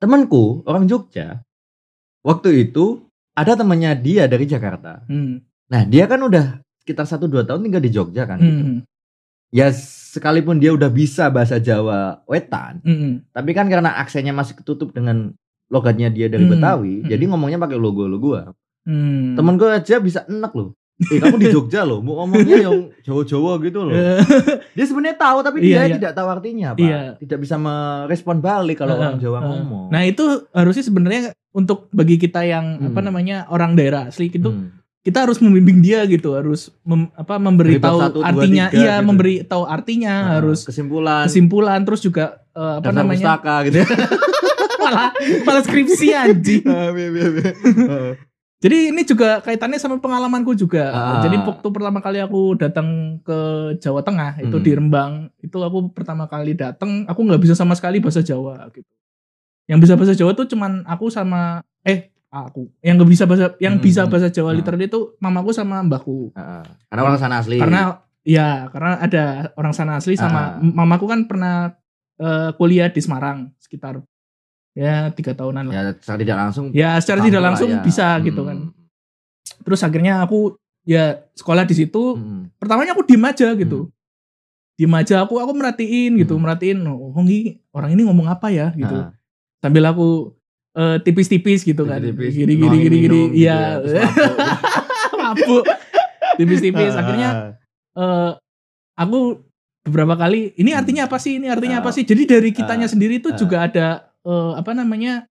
temanku 0.00 0.64
orang 0.66 0.88
Jogja, 0.90 1.40
waktu 2.26 2.68
itu 2.68 3.06
ada 3.32 3.56
temannya 3.56 3.96
dia 4.00 4.24
dari 4.26 4.44
Jakarta. 4.44 5.04
Mm. 5.08 5.34
Nah 5.72 5.82
dia 5.88 6.04
kan 6.04 6.20
udah 6.20 6.60
sekitar 6.82 7.06
satu 7.06 7.24
dua 7.24 7.42
tahun 7.42 7.62
tinggal 7.62 7.78
di 7.78 7.88
Jogja 7.88 8.26
kan. 8.26 8.36
gitu. 8.36 8.62
Mm. 8.64 8.78
Ya 9.52 9.70
sekalipun 9.70 10.56
dia 10.56 10.70
udah 10.70 10.88
bisa 10.88 11.28
bahasa 11.28 11.56
Jawa 11.56 12.20
wetan, 12.24 12.82
Mm. 12.82 13.30
tapi 13.30 13.50
kan 13.52 13.66
karena 13.66 13.94
aksennya 13.94 14.32
masih 14.32 14.54
ketutup 14.54 14.90
dengan 14.90 15.30
logatnya 15.68 16.08
dia 16.08 16.26
dari 16.26 16.42
Hmm, 16.42 16.52
Betawi, 16.52 17.00
hmm. 17.00 17.08
jadi 17.08 17.22
ngomongnya 17.26 17.56
pakai 17.56 17.76
logo-logo. 17.76 18.36
Mm. 18.82 19.34
Temen 19.34 19.54
gue 19.54 19.68
aja 19.70 19.96
bisa 19.98 20.26
enak 20.26 20.52
loh. 20.52 20.76
Eh 21.02 21.16
kamu 21.16 21.36
di 21.36 21.48
Jogja 21.48 21.82
loh, 21.82 21.98
mau 21.98 22.20
ngomongnya 22.20 22.60
yang 22.60 22.92
Jawa-Jawa 23.00 23.56
gitu 23.60 23.80
loh. 23.82 23.96
Dia 24.76 24.84
sebenarnya 24.84 25.16
tahu 25.16 25.38
tapi 25.40 25.56
Iya, 25.60 25.80
dia 25.80 25.86
iya. 25.86 25.96
tidak 25.96 26.12
tahu 26.12 26.28
artinya, 26.28 26.68
Pak. 26.72 26.78
Iya. 26.78 27.00
Tidak 27.16 27.38
bisa 27.38 27.56
merespon 27.56 28.38
balik 28.38 28.76
kalau 28.78 28.94
orang 28.96 29.16
Jawa 29.16 29.38
heeh. 29.38 29.48
ngomong. 29.50 29.86
Nah 29.88 30.02
itu 30.02 30.24
harusnya 30.50 30.82
sebenarnya 30.82 31.20
untuk 31.50 31.88
bagi 31.90 32.16
kita 32.16 32.40
yang 32.42 32.76
Hmm. 32.78 32.88
apa 32.88 33.00
namanya 33.00 33.48
orang 33.48 33.72
daerah 33.72 34.06
asli 34.06 34.28
gitu 34.28 34.52
Hmm. 34.52 34.81
Kita 35.02 35.18
harus 35.20 35.38
membimbing 35.38 35.78
dia 35.78 36.06
gitu 36.06 36.32
harus 36.32 36.70
mem- 36.82 37.10
apa 37.12 37.34
memberitahu 37.36 38.22
artinya 38.22 38.70
iya 38.70 38.96
gitu. 38.96 39.04
memberi 39.04 39.42
tahu 39.42 39.66
artinya 39.66 40.14
Nah, 40.14 40.30
harus 40.38 40.62
kesimpulan 40.62 41.26
kesimpulan 41.26 41.80
terus 41.82 42.00
juga 42.00 42.38
eh, 42.48 42.74
apa 42.78 42.86
dasar 42.86 43.02
namanya 43.02 43.24
pustaka 43.28 43.54
gitu. 43.66 43.76
malah 44.82 45.10
malah 45.42 45.62
skripsi 45.62 46.06
anjing 46.12 46.62
Ah, 46.70 46.94
jadi 48.62 48.94
ini 48.94 49.02
juga 49.02 49.42
kaitannya 49.42 49.74
sama 49.76 49.98
pengalamanku 49.98 50.54
juga 50.54 50.86
Ah. 50.86 51.18
jadi 51.18 51.34
waktu 51.40 51.66
pertama 51.68 51.98
kali 51.98 52.22
aku 52.22 52.54
datang 52.54 53.18
ke 53.20 53.38
Jawa 53.78 54.00
Tengah 54.00 54.38
itu 54.38 54.54
Hmm. 54.54 54.62
di 54.62 54.70
Rembang 54.70 55.12
itu 55.36 55.56
aku 55.56 55.90
pertama 55.90 56.26
kali 56.26 56.54
datang 56.54 57.02
aku 57.04 57.20
nggak 57.20 57.42
bisa 57.42 57.58
sama 57.58 57.74
sekali 57.74 57.98
bahasa 57.98 58.22
Jawa 58.22 58.70
gitu 58.70 58.86
yang 59.66 59.82
bisa 59.82 59.98
bahasa 59.98 60.14
Jawa 60.14 60.30
tuh 60.32 60.46
cuman 60.46 60.86
aku 60.86 61.10
sama 61.10 61.58
eh 61.82 62.11
aku 62.32 62.72
yang 62.80 62.96
nggak 62.96 63.10
bisa 63.10 63.24
bahasa 63.28 63.52
yang 63.60 63.76
Hmm, 63.76 63.84
bisa 63.84 64.02
hmm. 64.02 64.10
bahasa 64.10 64.28
Jawa 64.28 64.50
Ah. 64.50 64.56
literally 64.56 64.88
itu 64.88 65.00
mamaku 65.18 65.52
sama 65.52 65.84
mbahku 65.84 66.32
Heeh. 66.32 66.64
Karena 66.88 67.02
orang 67.04 67.18
sana 67.18 67.34
asli. 67.38 67.60
karena 67.60 68.00
ya 68.24 68.48
karena 68.68 68.96
ada 68.98 69.24
orang 69.54 69.70
sana 69.70 70.00
asli 70.00 70.16
sama 70.16 70.56
Ah. 70.56 70.58
mamaku 70.58 71.04
kan 71.06 71.28
pernah 71.28 71.76
eh, 72.16 72.50
kuliah 72.54 72.86
di 72.86 72.98
Semarang 72.98 73.50
sekitar 73.58 74.00
ya 74.72 75.12
tiga 75.12 75.34
tahunan 75.34 75.68
lah 75.68 75.74
ya 75.74 75.82
secara 75.94 76.18
tidak 76.18 76.36
langsung 76.38 76.64
ya 76.72 76.90
secara 76.96 77.20
tidak 77.20 77.42
langsung 77.42 77.70
ya. 77.70 77.82
bisa 77.82 78.06
gitu 78.20 78.40
Hmm. 78.40 78.48
kan 78.48 78.58
terus 79.60 79.80
akhirnya 79.82 80.22
aku 80.22 80.56
ya 80.82 81.20
sekolah 81.34 81.62
di 81.62 81.74
situ 81.74 82.16
Hmm. 82.16 82.48
pertamanya 82.56 82.94
aku 82.94 83.04
diem 83.04 83.20
aja 83.22 83.52
gitu 83.52 83.92
diem 84.72 84.94
aja 84.94 85.20
aku 85.20 85.36
aku 85.36 85.52
merhatiin 85.52 86.16
gitu 86.16 86.34
Hmm. 86.34 86.42
merhatiin 86.42 86.78
oh 86.86 87.12
ini 87.20 87.60
orang 87.70 87.92
ini 87.92 88.02
ngomong 88.02 88.24
apa 88.26 88.48
ya 88.48 88.72
gitu 88.72 88.96
Ah. 88.96 89.12
sambil 89.60 89.84
aku 89.84 90.32
eh, 90.72 90.96
tipis-tipis 91.00 91.62
gitu 91.62 91.82
kan 91.82 92.00
gini 92.00 92.52
gini 92.54 92.76
gini 92.80 92.96
gini 93.00 93.20
iya 93.34 93.78
ya, 93.78 94.04
mabuk. 95.22 95.64
tipis-tipis 96.34 96.94
akhirnya 97.00 97.58
eh 97.92 98.30
aku 98.94 99.42
beberapa 99.82 100.14
kali 100.16 100.54
ini 100.56 100.70
Hmm. 100.70 100.80
artinya 100.80 101.02
apa 101.04 101.18
sih 101.18 101.36
ini 101.36 101.46
artinya 101.46 101.78
Ah. 101.78 101.82
apa 101.82 101.90
sih 101.90 102.02
jadi 102.02 102.22
dari 102.24 102.50
kitanya 102.50 102.86
Ah. 102.86 102.92
sendiri 102.92 103.18
itu 103.18 103.28
Ah. 103.28 103.36
juga 103.36 103.56
ada 103.62 103.86
eh, 104.22 104.52
apa 104.54 104.70
namanya 104.72 105.26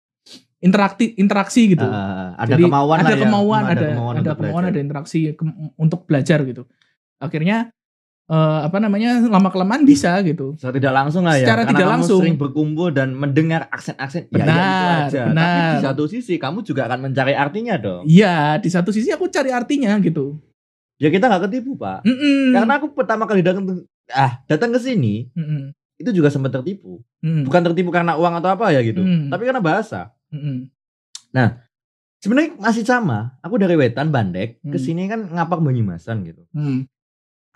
interaktif 0.58 1.12
interaksi 1.16 1.68
gitu 1.68 1.84
Ah, 1.84 2.32
ada 2.34 2.56
Jadi, 2.56 2.64
kemauan 2.64 2.96
ada 2.96 3.04
lah 3.04 3.12
ya. 3.12 3.22
kemauan 3.22 3.60
Hmm, 3.60 3.66
ada 3.66 3.76
ada 3.76 3.86
kemauan 3.86 3.92
kemauan, 3.92 4.16
untuk 4.16 4.32
ada 4.32 4.40
belajar. 4.64 4.80
interaksi 4.80 5.18
ke- 5.32 5.56
untuk 5.76 6.00
belajar 6.04 6.38
gitu 6.42 6.62
akhirnya 7.18 7.56
eh, 8.26 8.58
apa 8.62 8.76
namanya 8.76 9.22
lama 9.22 9.48
kelamaan 9.48 9.82
bisa 9.82 10.18
gitu. 10.20 10.54
Secara 10.54 10.74
tidak 10.74 10.92
langsung 10.92 11.22
lah 11.22 11.34
ya. 11.34 11.46
Secara 11.46 11.62
Karena 11.62 11.70
tidak 11.70 11.86
kamu 11.86 11.94
langsung. 11.94 12.20
sering 12.22 12.36
berkumpul 12.36 12.88
dan 12.90 13.08
mendengar 13.12 13.70
aksen-aksen. 13.70 14.26
ya, 14.26 14.30
ya 14.30 14.34
Benar, 14.34 14.56
itu 14.56 14.86
aja. 15.10 15.22
Tapi 15.22 15.30
benar. 15.30 15.70
di 15.70 15.78
satu 15.82 16.02
sisi 16.06 16.34
kamu 16.36 16.58
juga 16.60 16.82
akan 16.86 16.98
mencari 17.06 17.32
artinya 17.32 17.74
dong. 17.76 18.02
Iya, 18.04 18.58
di 18.58 18.68
satu 18.68 18.90
sisi 18.90 19.08
aku 19.08 19.26
cari 19.26 19.50
artinya 19.50 19.94
gitu. 19.98 20.38
Ya 20.96 21.08
kita 21.08 21.28
nggak 21.28 21.52
ketipu 21.52 21.76
pak. 21.76 22.02
Mm-mm. 22.02 22.56
Karena 22.56 22.72
aku 22.76 22.86
pertama 22.90 23.28
kali 23.28 23.44
datang 23.44 23.68
ah 24.10 24.40
datang 24.46 24.72
ke 24.72 24.80
sini 24.80 25.28
Mm-mm. 25.34 25.74
itu 25.96 26.10
juga 26.10 26.32
sempat 26.32 26.50
tertipu. 26.50 27.04
Mm-mm. 27.20 27.44
Bukan 27.44 27.62
tertipu 27.68 27.92
karena 27.92 28.16
uang 28.16 28.40
atau 28.40 28.48
apa 28.48 28.72
ya 28.72 28.80
gitu. 28.80 29.04
Hmm. 29.04 29.28
Tapi 29.28 29.44
karena 29.44 29.60
bahasa. 29.60 30.16
Mm-mm. 30.32 30.72
Sebenarnya 32.16 32.56
masih 32.56 32.82
sama. 32.82 33.36
Aku 33.44 33.60
dari 33.60 33.76
Wetan 33.76 34.08
Bandek 34.08 34.56
ke 34.64 34.80
Hmm. 34.80 34.82
sini 34.82 35.04
kan 35.04 35.28
ngapak 35.28 35.60
Banyumasan 35.60 36.24
gitu. 36.24 36.42
Mm. 36.56 36.88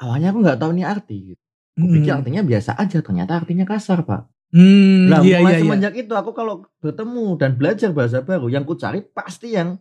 Awalnya 0.00 0.32
aku 0.32 0.38
nggak 0.40 0.58
tahu 0.58 0.70
nih 0.72 0.86
arti. 0.86 1.16
Gitu. 1.32 1.42
Aku 1.76 1.86
Mm. 1.86 1.94
pikir 2.00 2.12
artinya 2.12 2.42
biasa 2.42 2.70
aja. 2.74 2.98
Ternyata 2.98 3.32
artinya 3.36 3.64
kasar 3.64 4.00
pak. 4.02 4.26
Hmm, 4.50 5.06
Nah, 5.06 5.22
iya, 5.22 5.38
mulai 5.38 5.46
iya, 5.46 5.56
iya. 5.56 5.62
semenjak 5.62 5.94
itu 5.94 6.10
aku 6.10 6.34
kalau 6.34 6.66
bertemu 6.80 7.38
dan 7.38 7.54
belajar 7.54 7.94
bahasa 7.94 8.18
baru, 8.18 8.50
yang 8.50 8.66
ku 8.66 8.74
cari 8.74 8.98
pasti 9.04 9.54
yang 9.54 9.78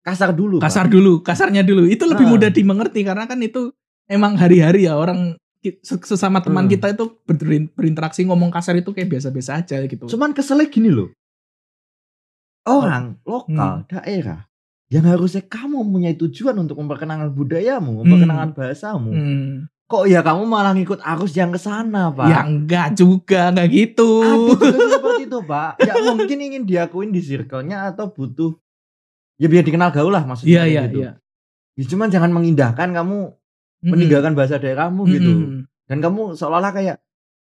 kasar 0.00 0.30
dulu. 0.30 0.62
Pak. 0.62 0.70
kasar 0.70 0.86
dulu, 0.86 1.12
kasarnya 1.20 1.62
dulu. 1.62 1.90
Itu 1.90 2.06
lebih 2.06 2.26
Ah. 2.26 2.30
mudah 2.30 2.50
dimengerti 2.50 3.02
karena 3.02 3.26
kan 3.26 3.38
itu 3.38 3.74
emang 4.06 4.38
hari-hari 4.38 4.86
ya 4.86 4.94
orang 4.94 5.34
sesama 5.82 6.38
teman 6.38 6.66
Hmm. 6.66 6.70
kita 6.70 6.90
itu 6.90 7.04
berin- 7.22 7.70
berinteraksi 7.70 8.22
ngomong 8.22 8.50
kasar 8.50 8.74
itu 8.74 8.90
kayak 8.90 9.10
biasa-biasa 9.10 9.58
aja 9.58 9.78
gitu. 9.82 10.06
Cuman 10.06 10.30
keselnya 10.30 10.66
gini 10.66 10.90
loh. 10.90 11.10
Orang 12.62 13.18
lokal 13.26 13.82
Hmm. 13.82 13.86
daerah 13.90 14.46
yang 14.92 15.08
harusnya 15.08 15.40
kamu 15.48 15.88
mempunyai 15.88 16.20
tujuan 16.20 16.52
untuk 16.60 16.76
memperkenalkan 16.76 17.32
budayamu, 17.32 18.04
memperkenalkan 18.04 18.52
bahasamu. 18.52 19.08
Hmm. 19.08 19.52
Kok 19.88 20.04
ya 20.04 20.20
kamu 20.20 20.44
malah 20.44 20.76
ngikut 20.76 21.00
arus 21.00 21.32
yang 21.32 21.48
ke 21.48 21.56
sana, 21.56 22.12
Pak? 22.12 22.28
Ya 22.28 22.44
enggak 22.44 23.00
juga, 23.00 23.48
enggak 23.48 23.72
gitu. 23.72 24.20
Juga 24.52 24.88
seperti 25.00 25.22
itu, 25.32 25.38
Pak. 25.48 25.72
Ya 25.80 25.94
mungkin 26.12 26.38
ingin 26.44 26.62
diakuin 26.68 27.08
di 27.08 27.24
circle-nya 27.24 27.88
atau 27.88 28.12
butuh 28.12 28.52
ya 29.40 29.48
biar 29.48 29.64
dikenal 29.64 29.90
gaul 29.96 30.12
lah 30.12 30.28
maksudnya 30.28 30.68
iya, 30.68 30.84
gitu. 30.86 31.08
iya. 31.08 31.16
Ya, 31.72 31.84
cuman 31.88 32.12
jangan 32.12 32.30
mengindahkan 32.36 32.92
kamu 32.92 33.32
Mm-mm. 33.32 33.88
meninggalkan 33.88 34.36
bahasa 34.36 34.60
daerahmu 34.60 35.08
gitu. 35.08 35.32
Mm-mm. 35.32 35.60
Dan 35.88 35.98
kamu 36.04 36.36
seolah-olah 36.36 36.72
kayak 36.76 36.96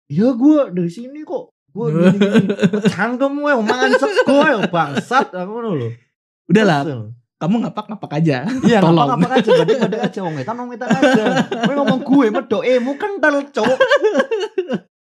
ya 0.06 0.30
gua 0.38 0.70
dari 0.70 0.90
sini 0.94 1.26
kok. 1.26 1.50
Gua 1.74 1.90
gini-gini. 1.94 2.46
Cangkem 2.86 3.34
gue 3.34 3.52
mangan 3.66 3.90
sego 3.98 4.38
ya 4.46 4.58
bangsat 4.70 5.34
aku 5.34 5.50
ngono 5.50 5.70
lho. 5.74 5.88
Udahlah, 6.50 7.12
Kamu 7.42 7.58
ngapak-ngapak 7.58 8.22
aja. 8.22 8.46
Iya, 8.62 8.78
Tolong. 8.86 9.02
ngapa 9.02 9.18
ngapa 9.18 9.34
aja, 9.34 9.50
badai 9.58 9.76
badai 9.82 10.00
aja, 10.00 10.18
wong 10.22 10.34
etan 10.38 10.54
wong 10.54 10.70
etan 10.70 10.88
aja. 10.88 11.24
Kowe 11.66 11.74
ngomong 11.74 12.00
gue 12.00 12.26
medok 12.30 12.62
emu 12.62 12.92
kental 12.94 13.34
cowok. 13.50 13.78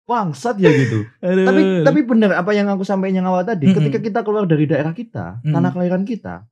Bangsat 0.02 0.58
ya 0.58 0.68
gitu. 0.68 1.06
Aduh. 1.22 1.46
Tapi 1.46 1.60
tapi 1.86 2.00
bener 2.02 2.34
apa 2.34 2.50
yang 2.50 2.66
aku 2.68 2.82
sampaikan 2.82 3.22
yang 3.22 3.28
awal 3.30 3.46
tadi, 3.46 3.70
Mm-mm. 3.70 3.78
ketika 3.78 3.98
kita 4.02 4.20
keluar 4.20 4.44
dari 4.44 4.66
daerah 4.66 4.90
kita, 4.90 5.38
Mm. 5.40 5.54
tanah 5.54 5.70
kelahiran 5.70 6.02
kita, 6.02 6.42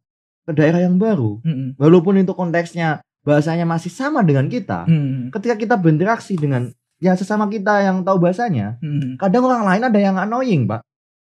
ke 0.47 0.53
daerah 0.55 0.81
yang 0.81 0.97
baru, 0.97 1.43
Mm-mm. 1.43 1.75
walaupun 1.77 2.17
itu 2.17 2.33
konteksnya 2.33 3.03
bahasanya 3.21 3.67
masih 3.67 3.91
sama 3.91 4.23
dengan 4.23 4.47
kita, 4.47 4.87
Mm. 4.87 5.35
ketika 5.35 5.59
kita 5.59 5.75
berinteraksi 5.75 6.39
dengan 6.39 6.71
ya 7.03 7.13
sesama 7.13 7.51
kita 7.51 7.83
yang 7.83 8.07
tahu 8.07 8.23
bahasanya, 8.23 8.79
Mm. 8.79 9.19
kadang 9.19 9.43
orang 9.45 9.67
lain 9.67 9.83
ada 9.83 9.99
yang 9.99 10.17
annoying, 10.17 10.71
Pak. 10.71 10.87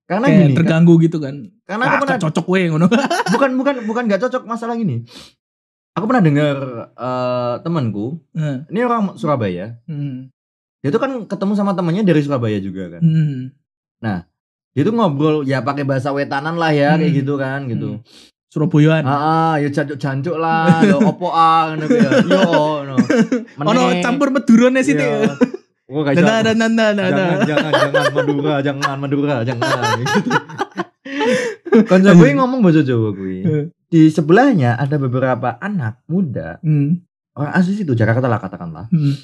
Karena 0.09 0.25
Kayak 0.25 0.41
gini, 0.41 0.55
terganggu 0.57 0.93
gitu 0.97 1.21
kan. 1.21 1.35
karena 1.63 1.83
aku 1.85 1.93
Ah, 1.93 2.01
pernah 2.01 2.19
cocok 2.19 2.45
we 2.49 2.61
ngono. 2.65 2.89
bukan 3.33 3.49
bukan 3.53 3.75
bukan 3.85 4.03
nggak 4.09 4.21
cocok 4.25 4.41
masalah 4.43 4.73
gini. 4.73 5.05
Aku 5.93 6.09
pernah 6.09 6.25
dengar 6.25 6.55
eh, 6.89 7.55
temanku, 7.61 8.17
Heeh. 8.33 8.65
ini 8.67 8.79
orang 8.81 9.13
Surabaya, 9.13 9.77
Mm. 9.85 10.33
dia 10.81 10.89
tuh 10.89 10.97
kan 10.97 11.11
ketemu 11.23 11.53
sama 11.53 11.77
temannya 11.77 12.01
dari 12.01 12.19
Surabaya 12.19 12.57
juga 12.57 12.97
kan. 12.97 13.01
Mm. 13.01 13.53
Dia 14.71 14.81
tuh 14.81 14.93
ngobrol 14.93 15.43
ya 15.43 15.59
pakai 15.59 15.83
bahasa 15.83 16.09
wetanan 16.09 16.55
lah 16.55 16.69
ya 16.69 16.93
kayak 16.93 17.09
Hmm. 17.09 17.17
gitu 17.19 17.33
kan 17.35 17.59
gitu. 17.67 17.89
Surabayaan. 18.49 19.03
Ah, 19.03 19.13
ah, 19.13 19.53
ya 19.57 19.69
jancuk-jancuk 19.69 20.33
lah, 20.35 20.81
yo 20.81 20.97
opo 21.03 21.29
ah 21.29 21.69
ngono 21.69 21.85
ya. 21.85 22.09
Yo 22.23 22.41
no. 22.81 22.95
Ono 23.59 23.81
campur 23.99 24.29
medurone 24.29 24.81
sih 24.81 24.97
Iya. 24.97 25.37
Oh, 25.89 26.05
gak 26.05 26.21
Nah, 26.21 26.45
jangan, 26.45 26.53
nah, 26.53 26.69
nah, 26.69 26.69
nah, 26.69 26.89
nah, 26.93 27.07
nah. 27.09 27.29
jangan, 27.49 27.71
jangan, 27.73 27.91
jangan 27.97 28.13
Madura, 28.13 28.55
jangan 28.61 28.97
Madura, 29.01 29.35
jangan. 29.41 29.65
Gitu. 31.69 31.85
Konco 31.89 32.11
gue 32.13 32.29
ngomong 32.37 32.59
bahasa 32.61 32.85
Jawa 32.85 33.09
gue. 33.13 33.69
Di 33.89 34.13
sebelahnya 34.13 34.77
ada 34.77 35.01
beberapa 35.01 35.57
anak 35.57 36.05
muda 36.05 36.61
Hmm. 36.61 37.01
orang 37.33 37.53
asli 37.57 37.81
situ 37.81 37.97
Jakarta 37.97 38.29
lah 38.29 38.37
katakanlah. 38.37 38.85
Hmm. 38.93 39.17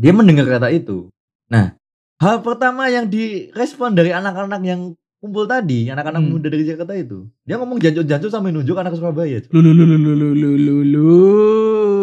Dia 0.00 0.16
mendengar 0.16 0.48
kata 0.48 0.72
itu. 0.72 1.12
Nah, 1.52 1.76
hal 2.24 2.40
pertama 2.40 2.88
yang 2.88 3.12
direspon 3.12 3.92
dari 3.92 4.16
anak-anak 4.16 4.60
yang 4.64 4.96
kumpul 5.24 5.48
tadi, 5.48 5.88
anak-anak 5.88 6.20
Hmm. 6.20 6.30
muda 6.30 6.46
dari 6.46 6.62
Jakarta 6.62 6.92
itu, 6.92 7.24
dia 7.40 7.56
ngomong 7.56 7.80
jancuk-jancuk 7.80 8.28
sampai 8.28 8.52
nunjuk 8.52 8.76
anak 8.76 8.92
Surabaya. 8.92 9.40
Lu 9.48 9.58
lu 9.58 9.72
lu 9.72 9.84
lu 9.84 9.96
lu 9.96 10.12
lu 10.12 10.28
lu 10.36 10.50
lu 10.54 10.76
lu. 10.84 11.08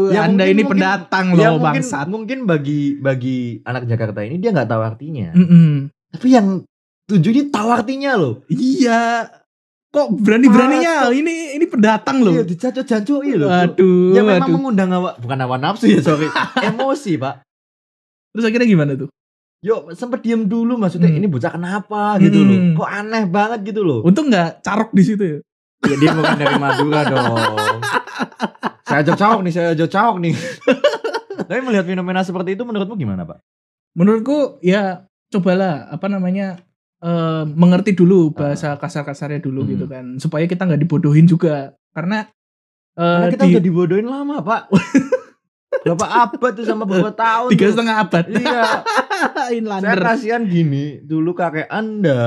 Ya, 0.09 0.25
Anda 0.25 0.41
mungkin- 0.41 0.49
ini 0.49 0.53
mungkin- 0.57 0.71
pendatang 0.73 1.25
ya 1.31 1.37
loh 1.47 1.53
mungkin 1.55 1.85
bangsat. 1.85 2.05
mungkin 2.09 2.39
bagi 2.43 2.81
bagi 2.97 3.37
anak 3.61 3.85
Jakarta 3.85 4.19
ini 4.21 4.35
dia 4.35 4.49
nggak 4.49 4.65
tahu 4.67 4.81
artinya. 4.81 5.29
Mm-mm. 5.31 5.93
Tapi 6.11 6.27
yang 6.27 6.47
tujuh 7.05 7.29
ini 7.29 7.43
tahu 7.47 7.69
artinya 7.69 8.11
loh. 8.15 8.41
Iya. 8.47 9.29
Kok 9.91 10.07
berani-beraninya 10.17 11.11
ini 11.11 11.53
ini 11.53 11.65
pendatang 11.67 12.23
loh. 12.23 12.31
Iya, 12.31 12.43
dicancuk-cancuki 12.43 13.35
loh. 13.35 13.47
Aduh, 13.47 14.11
Ya 14.11 14.23
memang 14.23 14.47
aduh. 14.47 14.55
mengundang 14.57 14.89
hawa 14.89 15.13
bukan 15.15 15.37
hawa 15.37 15.55
nafsu 15.55 15.85
ya, 15.85 16.01
sorry. 16.01 16.25
Emosi, 16.65 17.15
Pak. 17.15 17.43
Terus 18.31 18.47
akhirnya 18.47 18.65
gimana 18.65 18.95
tuh? 18.95 19.11
Yo, 19.61 19.93
sempet 19.93 20.25
diem 20.25 20.49
dulu 20.49 20.73
maksudnya 20.73 21.05
Hmm. 21.07 21.21
ini 21.21 21.29
bocah 21.29 21.53
kenapa 21.53 22.17
gitu 22.17 22.41
Hmm. 22.41 22.49
loh. 22.49 22.59
Kok 22.81 22.89
aneh 22.89 23.23
banget 23.29 23.59
gitu 23.63 23.85
loh. 23.85 24.01
Untung 24.01 24.27
nggak 24.27 24.65
carok 24.65 24.89
di 24.89 25.03
situ 25.05 25.21
ya. 25.23 25.37
Ya 25.81 25.95
dia 25.97 26.11
bukan 26.11 26.33
dari 26.35 26.57
Madura 26.57 27.01
dong. 27.13 27.37
saya 28.81 28.99
ajak 29.01 29.17
cawok 29.17 29.39
nih, 29.41 29.53
saya 29.53 29.67
ajak 29.73 29.89
cawok 29.89 30.17
nih. 30.19 30.33
Tapi 31.47 31.59
melihat 31.61 31.85
fenomena 31.85 32.21
seperti 32.21 32.57
itu 32.57 32.65
menurutmu 32.65 32.97
gimana, 32.97 33.21
Pak? 33.21 33.37
Menurutku 33.93 34.57
ya 34.61 35.05
cobalah 35.29 35.89
apa 35.89 36.09
namanya 36.09 36.57
eh, 36.97 37.43
mengerti 37.45 37.93
dulu 37.93 38.33
bahasa 38.33 38.73
kasar-kasarnya 38.77 39.41
dulu. 39.41 39.61
Hmm. 39.61 39.71
gitu 39.71 39.85
kan 39.85 40.05
supaya 40.17 40.49
kita 40.49 40.65
nggak 40.65 40.81
dibodohin 40.81 41.25
juga 41.25 41.77
karena 41.93 42.25
eh, 42.93 42.97
Karena 42.97 43.29
kita 43.29 43.45
di 43.45 43.51
udah 43.53 43.63
dibodohin 43.63 44.07
lama, 44.09 44.41
Pak. 44.41 44.61
Berapa 45.81 46.05
abad 46.27 46.51
tuh 46.51 46.65
sama 46.67 46.83
beberapa 46.83 47.15
tahun. 47.15 47.49
tiga 47.55 47.71
tuh. 47.71 47.73
setengah 47.79 47.95
abad 48.03 48.25
Iya. 48.27 48.63
Saya 49.81 49.95
kasihan 49.97 50.43
gini, 50.43 50.99
dulu 51.01 51.31
kakek 51.31 51.71
Anda, 51.71 52.19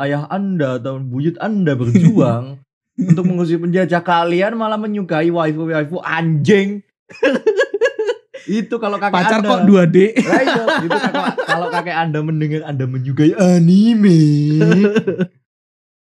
ayah 0.00 0.30
Anda 0.30 0.78
atau 0.80 1.02
buyut 1.02 1.36
Anda 1.42 1.74
berjuang 1.74 2.62
untuk 3.10 3.24
mengusir 3.26 3.58
penjajah 3.58 4.00
kalian 4.00 4.54
malah 4.54 4.78
menyukai 4.78 5.28
waifu-waifu 5.28 5.98
anjing. 6.00 6.80
itu 8.48 8.74
kalau 8.80 8.98
kakek 8.98 9.14
pacar 9.14 9.38
Anda. 9.38 9.50
kok 9.50 9.62
2D 9.70 9.96
Lah 10.26 10.40
iya, 10.42 10.64
kalau, 10.82 11.26
kalau 11.46 11.66
kakek 11.70 11.96
Anda 11.98 12.18
mendengar 12.22 12.62
Anda 12.64 12.84
menyukai 12.86 13.34
anime. 13.36 14.18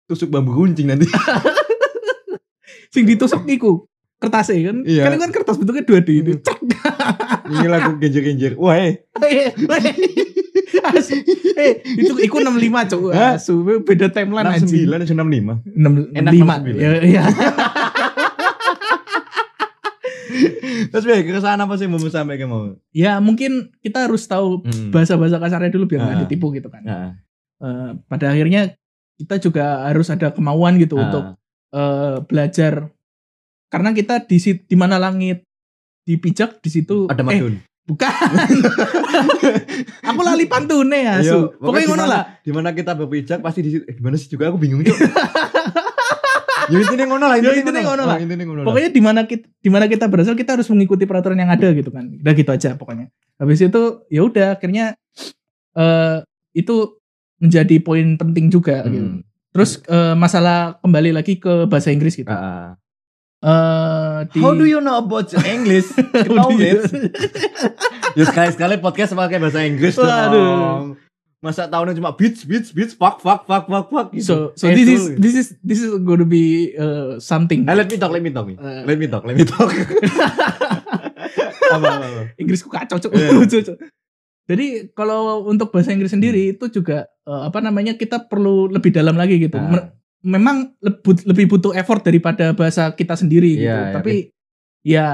Tusuk 0.09 0.33
bambu 0.33 0.53
runcing 0.53 0.91
nanti. 0.91 1.07
sing 2.93 3.03
ditusuk 3.05 3.45
iku 3.45 3.85
kertas 4.17 4.49
kan 4.49 4.77
Iya. 4.81 5.01
kan 5.05 5.19
kan 5.19 5.31
kertas 5.31 5.55
bentuknya 5.55 5.83
2D 5.83 6.09
itu 6.17 6.33
Hmm. 6.37 7.53
Ini 7.53 7.67
lagu 7.67 7.95
genjer-genjer. 7.95 8.53
Wah, 8.55 8.75
eh. 8.75 9.05
Asu. 10.87 11.15
eh 11.55 11.79
itu 11.85 12.13
iku 12.27 12.37
65 12.39 12.91
cok 12.91 13.01
Hah? 13.11 13.35
asu 13.35 13.53
beda 13.81 14.07
timeline 14.09 14.47
anjing 14.47 14.83
69 14.83 14.99
atau 14.99 15.15
65. 15.15 15.63
65 15.73 16.11
Enak 16.13 16.31
69. 16.33 16.75
ya, 16.75 16.91
ya. 17.03 17.23
Terus 20.87 21.03
biar 21.03 21.23
ke 21.23 21.39
sana 21.39 21.63
apa 21.63 21.75
sih 21.75 21.87
mau 21.87 21.97
sampai 21.99 22.35
ke 22.35 22.45
mau? 22.45 22.75
ya 22.91 23.17
mungkin 23.17 23.71
kita 23.79 24.05
harus 24.05 24.25
tahu 24.25 24.61
Hmm. 24.61 24.91
bahasa-bahasa 24.91 25.39
kasarnya 25.39 25.71
dulu 25.71 25.87
biar 25.87 26.03
nggak 26.03 26.15
Ah. 26.15 26.21
ditipu 26.23 26.51
gitu 26.51 26.67
kan 26.67 26.83
Eh, 27.57 27.89
pada 28.05 28.29
akhirnya 28.29 28.77
kita 29.15 29.41
juga 29.41 29.89
harus 29.89 30.07
ada 30.07 30.29
kemauan 30.29 30.77
gitu 30.77 30.93
ah. 30.93 31.03
untuk 31.03 31.23
eh, 31.69 32.17
belajar 32.23 32.93
karena 33.67 33.89
kita 33.91 34.21
di 34.21 34.37
di 34.39 34.75
mana 34.75 34.95
langit 34.97 35.43
dipijak 36.03 36.59
di 36.59 36.69
situ 36.69 37.05
ada 37.05 37.19
eh, 37.19 37.25
madun. 37.25 37.53
bukan 37.83 38.11
aku 40.03 40.21
lali 40.21 40.45
pantune 40.45 40.97
ya 40.97 41.15
Iya, 41.17 41.23
su 41.25 41.37
pokoknya 41.57 41.87
ngono 41.87 42.05
lah 42.05 42.23
Di 42.39 42.51
mana 42.51 42.71
kita 42.71 42.91
berpijak 42.93 43.39
pasti 43.39 43.59
di 43.61 43.69
situ. 43.69 43.83
Eh, 43.85 43.93
gimana 43.93 44.15
sih 44.15 44.27
juga 44.27 44.47
aku 44.47 44.57
bingung 44.57 44.79
itu. 44.81 44.91
ya 46.67 46.77
intinya 46.77 47.05
ngono 47.07 47.25
lah, 47.25 47.37
Ya, 47.37 47.51
intinya 47.53 47.79
ngono 47.81 48.03
lah. 48.05 48.17
Intinya 48.17 48.43
ngono 48.43 48.59
lah. 48.61 48.67
pokoknya 48.67 48.89
di 48.89 49.01
mana 49.01 49.21
kita 49.23 49.45
di 49.57 49.69
mana 49.69 49.85
kita 49.85 50.05
berasal 50.05 50.35
kita 50.35 50.51
harus 50.53 50.67
mengikuti 50.67 51.03
peraturan 51.03 51.37
yang 51.37 51.47
ada 51.47 51.71
gitu 51.71 51.87
kan 51.89 52.11
udah 52.13 52.33
gitu 52.33 52.49
aja 52.49 52.69
pokoknya 52.73 53.07
habis 53.35 53.59
itu 53.61 53.81
ya 54.07 54.21
udah 54.21 54.47
akhirnya 54.53 54.95
eh 55.73 56.17
itu 56.51 56.75
menjadi 57.37 57.75
poin 57.79 58.15
penting 58.15 58.47
juga 58.47 58.83
gitu 58.83 58.99
Hmm. 59.13 59.23
terus 59.49 59.79
eh, 59.81 60.13
masalah 60.13 60.75
kembali 60.77 61.11
lagi 61.13 61.37
ke 61.37 61.65
bahasa 61.65 61.87
Inggris 61.89 62.15
gitu 62.15 62.27
Ah, 62.27 62.75
di 63.37 64.37
How 64.41 64.57
do 64.57 64.65
you 64.65 64.81
know 64.81 64.97
about 64.97 65.29
English? 65.45 65.93
Knowledge. 66.33 66.89
ya 68.17 68.23
sekali-sekali 68.25 68.81
podcast 68.81 69.13
pakai 69.13 69.37
bahasa 69.37 69.61
Inggris 69.61 69.93
dong. 69.97 70.97
Masa 71.37 71.69
tahunnya 71.69 71.93
cuma 71.93 72.17
beats, 72.17 72.41
beats, 72.49 72.73
beats, 72.73 72.97
fuck, 72.97 73.21
fuck, 73.21 73.45
fuck, 73.45 73.69
fuck, 73.69 73.85
fuck 73.93 74.07
gitu. 74.09 74.25
So 74.25 74.35
so 74.57 74.65
Eh, 74.65 74.73
this 74.73 74.89
is 74.89 75.03
this 75.21 75.35
is 75.37 75.47
this 75.61 75.79
is 75.85 75.93
going 76.01 76.17
to 76.17 76.25
be 76.25 76.73
uh, 76.73 77.21
something. 77.21 77.61
Eh, 77.61 77.77
let 77.77 77.85
me 77.85 77.97
talk, 78.01 78.09
let 78.09 78.25
me 78.25 78.33
talk. 78.33 78.49
Eh. 78.49 78.57
Let 78.57 78.97
me 78.97 79.05
talk, 79.05 79.21
let 79.21 79.37
me 79.37 79.45
talk. 79.45 79.69
apa, 81.77 81.85
apa, 81.93 82.05
apa. 82.09 82.21
Inggrisku 82.41 82.73
kacau 82.73 82.97
cuk. 82.97 83.13
Cuk, 83.13 83.61
cuk. 83.69 83.77
Jadi 84.47 84.95
kalau 84.97 85.45
untuk 85.45 85.69
bahasa 85.69 85.93
Inggris 85.93 86.15
sendiri 86.15 86.57
itu 86.57 86.73
juga 86.73 87.05
eh, 87.05 87.41
apa 87.45 87.61
namanya 87.61 88.01
kita 88.01 88.25
perlu 88.25 88.65
lebih 88.73 88.89
dalam 88.89 89.13
lagi 89.13 89.37
gitu. 89.37 89.61
Ah. 89.61 89.93
Me- 90.27 90.35
Memang 90.35 90.75
lebih 91.23 91.47
butuh 91.47 91.71
effort 91.71 92.03
daripada 92.03 92.51
bahasa 92.51 92.91
kita 92.91 93.15
sendiri 93.15 93.55
gitu. 93.55 93.63
Iya, 93.63 93.79
iya, 93.81 93.93
Tapi 93.95 94.13
ya 94.83 95.07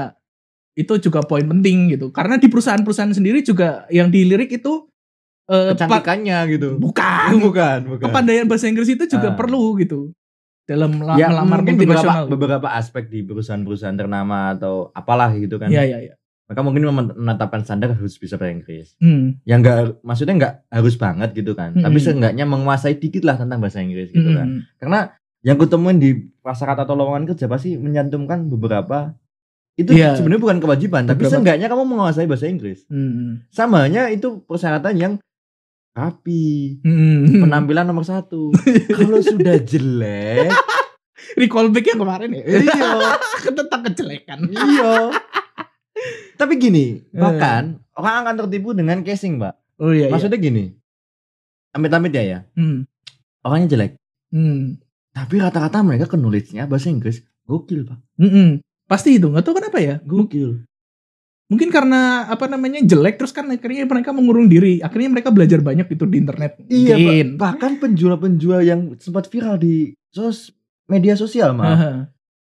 itu 0.74 0.90
juga 1.00 1.22
poin 1.22 1.44
penting 1.44 1.94
gitu. 1.94 2.10
Karena 2.10 2.34
di 2.34 2.50
perusahaan-perusahaan 2.50 3.14
sendiri 3.14 3.40
juga 3.40 3.86
yang 3.88 4.10
dilirik 4.10 4.50
itu 4.52 4.90
eh, 5.44 5.70
pa- 5.70 5.86
Kecantikannya 6.02 6.38
gitu. 6.50 6.68
bukan 6.76 7.30
bukan, 7.46 7.78
bukan. 7.86 8.04
kepandaian 8.04 8.44
bahasa 8.44 8.66
Inggris 8.66 8.88
itu 8.88 9.06
juga 9.06 9.30
Ah. 9.30 9.36
perlu 9.36 9.76
gitu 9.76 10.10
dalam 10.64 10.96
la- 10.98 11.14
ya, 11.14 11.28
melamar 11.28 11.60
mungkin 11.60 11.76
beberapa, 11.78 12.00
multinasional. 12.00 12.24
beberapa 12.26 12.68
aspek 12.72 13.04
di 13.06 13.20
perusahaan-perusahaan 13.22 13.94
ternama 13.94 14.56
atau 14.56 14.88
apalah 14.90 15.30
gitu 15.36 15.60
kan. 15.60 15.68
Iya 15.68 15.84
iya 15.84 15.98
iya. 16.00 16.14
Maka 16.44 16.60
mungkin 16.60 16.84
menetapkan 16.84 17.64
standar 17.64 17.96
harus 17.96 18.14
bisa 18.14 18.36
bahasa 18.36 18.52
Inggris. 18.52 18.92
Hmm. 18.98 19.40
yang 19.42 19.64
enggak 19.64 19.96
maksudnya 20.00 20.34
enggak 20.34 20.54
harus 20.68 20.94
banget 20.94 21.32
gitu 21.32 21.52
kan 21.52 21.72
Mm-mm. 21.72 21.80
tapi 21.80 21.96
seenggaknya 21.98 22.44
menguasai 22.44 22.94
dikit 22.94 23.24
lah 23.24 23.34
tentang 23.34 23.58
bahasa 23.58 23.80
Inggris 23.80 24.08
gitu 24.08 24.24
Hmm. 24.24 24.36
kan 24.36 24.48
karena 24.76 25.00
yang 25.40 25.56
kutemuin 25.56 25.96
di 25.96 26.10
masyarakat 26.38 26.84
atau 26.84 26.94
lowongan 26.94 27.24
kerja 27.26 27.46
pasti 27.46 27.74
menyantumkan 27.74 28.44
beberapa 28.46 29.16
itu 29.74 29.90
Iya. 29.90 30.14
sebenarnya 30.14 30.42
bukan 30.42 30.58
kewajiban 30.60 31.02
tapi 31.04 31.18
Beberapa. 31.18 31.32
seenggaknya 31.34 31.66
kamu 31.66 31.82
menguasai 31.86 32.28
bahasa 32.28 32.46
Inggris 32.46 32.84
Hmm. 32.86 33.40
sama 33.48 33.88
itu 33.88 34.44
persyaratan 34.44 34.94
yang 34.94 35.12
rapi 35.90 36.78
Hmm. 36.80 37.40
penampilan 37.40 37.84
nomor 37.84 38.02
satu 38.02 38.52
kalau 38.94 39.18
sudah 39.18 39.56
jelek 39.58 40.52
recall 41.34 41.70
back 41.70 41.86
yang 41.86 41.98
kemarin 41.98 42.30
ya. 42.32 42.44
iya 42.44 42.90
tentang 43.56 43.80
kejelekan. 43.82 44.38
iya 44.44 45.08
tapi 46.34 46.56
gini 46.56 47.00
Eh. 47.00 47.16
bahkan 47.16 47.78
orang 47.94 48.14
akan 48.22 48.34
tertipu 48.44 48.72
dengan 48.72 49.00
casing 49.00 49.36
pak 49.36 49.54
Oh 49.76 49.90
iya. 49.90 50.06
iya. 50.06 50.10
maksudnya 50.10 50.36
gini 50.36 50.64
amit-amit 51.70 52.10
ya 52.10 52.22
ya 52.22 52.38
Hmm. 52.52 52.86
orangnya 53.40 53.68
jelek 53.70 53.92
Hmm. 54.30 54.82
Tapi 55.10 55.38
rata-rata 55.38 55.78
mereka 55.78 56.10
knowledge-nya 56.10 56.66
bahasa 56.66 56.90
Inggris 56.90 57.22
gokil, 57.46 57.86
Pak. 57.86 58.02
Mm-mm. 58.18 58.58
Pasti 58.82 59.14
itu 59.14 59.30
nggak 59.30 59.46
tahu 59.46 59.62
kenapa 59.62 59.78
ya. 59.78 60.02
Gokil. 60.02 60.66
Mungkin 61.46 61.70
karena 61.70 62.26
apa 62.26 62.50
namanya 62.50 62.82
jelek 62.82 63.14
terus 63.14 63.30
kan 63.30 63.46
akhirnya 63.46 63.86
mereka 63.86 64.10
mengurung 64.10 64.50
diri. 64.50 64.82
Akhirnya 64.82 65.14
mereka 65.14 65.30
belajar 65.30 65.62
banyak 65.62 65.86
itu 65.86 66.02
di 66.02 66.18
internet. 66.18 66.58
Iya, 66.66 66.98
Mungkin. 66.98 67.26
Pak. 67.30 67.38
bahkan 67.38 67.72
penjual-penjual 67.78 68.66
yang 68.66 68.80
sempat 68.98 69.30
viral 69.30 69.54
di 69.54 69.94
sos 70.10 70.50
media 70.90 71.14
sosial, 71.14 71.54
mah. 71.54 71.68
Aha. 71.70 71.92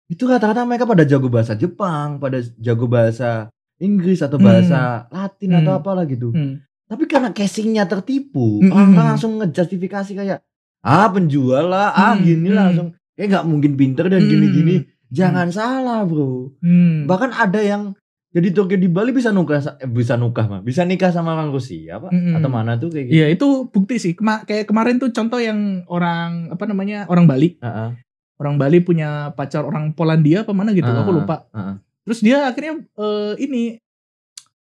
Itu 0.08 0.24
rata-rata 0.24 0.64
mereka 0.64 0.88
pada 0.88 1.04
jago 1.04 1.28
bahasa 1.28 1.54
Jepang, 1.54 2.18
pada 2.18 2.40
jago 2.40 2.88
bahasa 2.88 3.52
Inggris 3.78 4.24
atau 4.24 4.40
Hmm. 4.40 4.48
bahasa 4.48 4.80
Latin 5.12 5.52
Hmm. 5.52 5.60
atau 5.62 5.72
apalah 5.76 6.08
gitu. 6.08 6.32
Hmm. 6.32 6.64
Tapi 6.88 7.04
karena 7.06 7.36
casingnya 7.36 7.84
tertipu, 7.84 8.64
Hmm. 8.64 8.72
orang 8.72 9.16
langsung 9.16 9.36
ngejustifikasi 9.38 10.16
kayak 10.16 10.40
ah 10.82 11.12
penjual 11.12 11.68
lah, 11.68 11.92
ah 11.92 12.16
Hmm. 12.16 12.24
gini 12.24 12.50
lah 12.50 12.68
Hmm. 12.68 12.68
langsung. 12.72 12.90
Kayak 13.14 13.28
nggak 13.36 13.46
mungkin 13.46 13.72
pinter 13.76 14.06
dan 14.08 14.24
Hmm. 14.24 14.32
gini-gini. 14.32 14.76
Jangan 15.08 15.52
salah, 15.52 16.04
bro. 16.04 16.56
Hmm. 16.60 17.04
Bahkan 17.08 17.32
ada 17.32 17.60
yang 17.60 17.92
jadi 18.28 18.54
Tokyo 18.54 18.78
di 18.78 18.92
Bali 18.92 19.10
bisa 19.12 19.32
nukah 19.32 19.58
eh, 19.58 19.88
bisa 19.88 20.14
nukah 20.14 20.46
mah, 20.46 20.62
bisa 20.62 20.84
nikah 20.84 21.10
sama 21.10 21.34
orang 21.34 21.50
Rusia 21.50 21.98
pak 21.98 22.12
Mm-mm. 22.12 22.36
atau 22.38 22.50
mana 22.52 22.78
tuh 22.78 22.92
kayak 22.92 23.10
gitu. 23.10 23.16
Iya 23.18 23.26
itu 23.34 23.48
bukti 23.66 23.96
sih. 23.98 24.14
Kema- 24.14 24.46
kayak 24.46 24.68
kemarin 24.68 25.00
tuh 25.00 25.10
contoh 25.10 25.40
yang 25.40 25.82
orang 25.88 26.52
apa 26.52 26.64
namanya 26.68 27.08
orang 27.08 27.26
Bali. 27.26 27.58
Heeh, 27.58 27.90
Orang 28.38 28.56
Bali 28.56 28.78
punya 28.80 29.34
pacar 29.34 29.66
orang 29.66 29.92
Polandia 29.92 30.46
apa 30.46 30.54
mana 30.54 30.70
gitu. 30.72 30.86
Ah, 30.86 31.02
Aku 31.02 31.12
lupa. 31.12 31.50
heeh. 31.52 31.76
Terus 32.06 32.20
dia 32.22 32.46
akhirnya 32.46 32.74
eh, 32.82 33.34
ini 33.42 33.64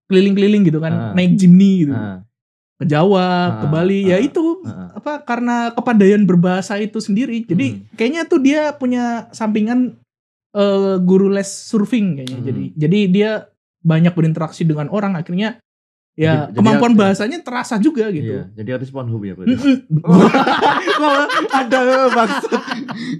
keliling-keliling 0.07 0.63
gitu 0.65 0.79
kan, 0.79 0.93
Ah. 0.93 1.13
naik 1.13 1.35
jimny 1.35 1.85
gitu. 1.85 1.95
heeh, 1.95 2.19
Ke 2.77 2.85
Jawa, 2.85 3.25
Ah, 3.25 3.45
ke 3.59 3.67
Bali. 3.67 4.01
Ya 4.07 4.17
ah, 4.17 4.21
itu 4.21 4.63
heeh. 4.63 4.89
apa 4.95 5.25
karena 5.25 5.73
kepandaian 5.73 6.23
berbahasa 6.23 6.77
itu 6.77 7.01
sendiri. 7.01 7.43
Jadi 7.43 7.67
Hmm. 7.73 7.81
kayaknya 7.97 8.23
tuh 8.29 8.39
dia 8.39 8.71
punya 8.73 9.27
sampingan 9.33 9.97
eh, 10.53 10.97
guru 11.01 11.29
les 11.29 11.45
surfing 11.49 12.17
kayaknya. 12.17 12.39
Hmm. 12.39 12.47
Jadi 12.49 12.65
jadi 12.73 12.99
dia 13.09 13.31
banyak 13.81 14.13
berinteraksi 14.13 14.65
dengan 14.65 14.89
orang 14.89 15.13
akhirnya 15.13 15.61
ya 16.17 16.49
Jadi- 16.49 16.49
jadi 16.49 16.57
kemampuan 16.57 16.91
arti- 16.91 17.01
bahasanya 17.03 17.39
terasa 17.41 17.75
juga 17.77 18.09
gitu. 18.09 18.33
Iya, 18.33 18.43
jadi 18.53 18.71
artis 18.75 18.89
Pornhub 18.89 19.21
ya 19.21 19.33
berarti. 19.33 19.53
Mm-mm. 19.53 19.77
Kok 20.01 21.13
ada 21.61 21.81
maksud. 22.09 22.51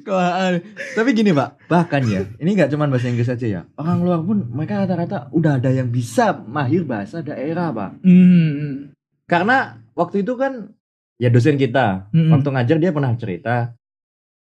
Ada. 0.03 0.59
Tapi 0.95 1.11
gini 1.13 1.31
pak, 1.31 1.61
bahkan 1.67 2.01
ya, 2.03 2.25
ini 2.37 2.51
nggak 2.53 2.69
cuma 2.69 2.89
bahasa 2.89 3.07
Inggris 3.07 3.29
aja 3.29 3.47
ya. 3.47 3.61
Orang 3.75 4.01
luar 4.01 4.21
pun 4.21 4.49
mereka 4.49 4.81
rata-rata 4.81 5.29
udah 5.31 5.57
ada 5.57 5.69
yang 5.69 5.89
bisa 5.89 6.33
mahir 6.43 6.83
bahasa 6.83 7.21
daerah 7.21 7.69
pak. 7.69 8.01
Hmm. 8.01 8.97
Karena 9.25 9.77
waktu 9.93 10.23
itu 10.23 10.33
kan 10.35 10.73
ya 11.17 11.29
dosen 11.29 11.57
kita 11.57 12.09
Mm-mm. 12.11 12.33
waktu 12.33 12.49
ngajar 12.49 12.77
dia 12.79 12.91
pernah 12.91 13.13
cerita 13.15 13.77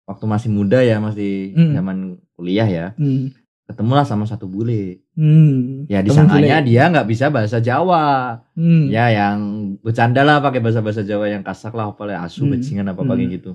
waktu 0.04 0.26
masih 0.26 0.50
muda 0.50 0.80
ya 0.80 0.98
masih 0.98 1.52
Mm. 1.52 1.72
zaman 1.74 1.98
kuliah 2.32 2.66
ya 2.66 2.86
Hmm. 2.94 3.30
Ketemulah 3.68 4.02
sama 4.02 4.24
satu 4.24 4.48
bule 4.48 5.04
Hmm. 5.12 5.84
ya 5.86 6.00
disangkanya 6.00 6.60
bule. 6.60 6.66
dia 6.66 6.84
nggak 6.88 7.04
bisa 7.06 7.28
bahasa 7.28 7.60
Jawa 7.60 8.40
Hmm. 8.54 8.88
ya 8.88 9.08
yang 9.10 9.38
bercanda 9.78 10.24
lah 10.24 10.40
pakai 10.40 10.58
bahasa 10.58 10.80
bahasa 10.80 11.04
Jawa 11.04 11.28
yang 11.28 11.42
kasar 11.42 11.72
lah 11.72 11.92
apa 11.92 12.02
lah 12.02 12.24
asu 12.24 12.42
Hmm. 12.42 12.56
bajingan 12.56 12.88
apa 12.88 13.02
Hmm. 13.02 13.10
kayak 13.10 13.30
gitu 13.34 13.52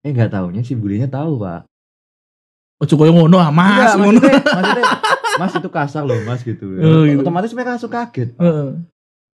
eh 0.00 0.10
nggak 0.10 0.30
taunya 0.30 0.60
si 0.60 0.72
bulenya 0.72 1.06
tahu 1.06 1.38
pak 1.38 1.68
Ojo 2.76 2.98
koyo 2.98 3.14
ngono 3.14 3.38
ah, 3.38 3.48
Mas. 3.48 3.70
Enggak, 3.70 3.94
ngono. 3.96 4.18
maksudnya, 4.18 4.42
maksudnya 4.56 4.84
mas 5.34 5.52
itu 5.54 5.68
kasar 5.68 6.02
loh 6.02 6.18
mas 6.22 6.40
gitu 6.42 6.66
Oh, 6.74 7.06
gitu. 7.06 7.20
otomatis 7.20 7.52
mereka 7.52 7.70
langsung 7.72 7.88
kaget. 7.88 8.34
Heeh. 8.34 8.68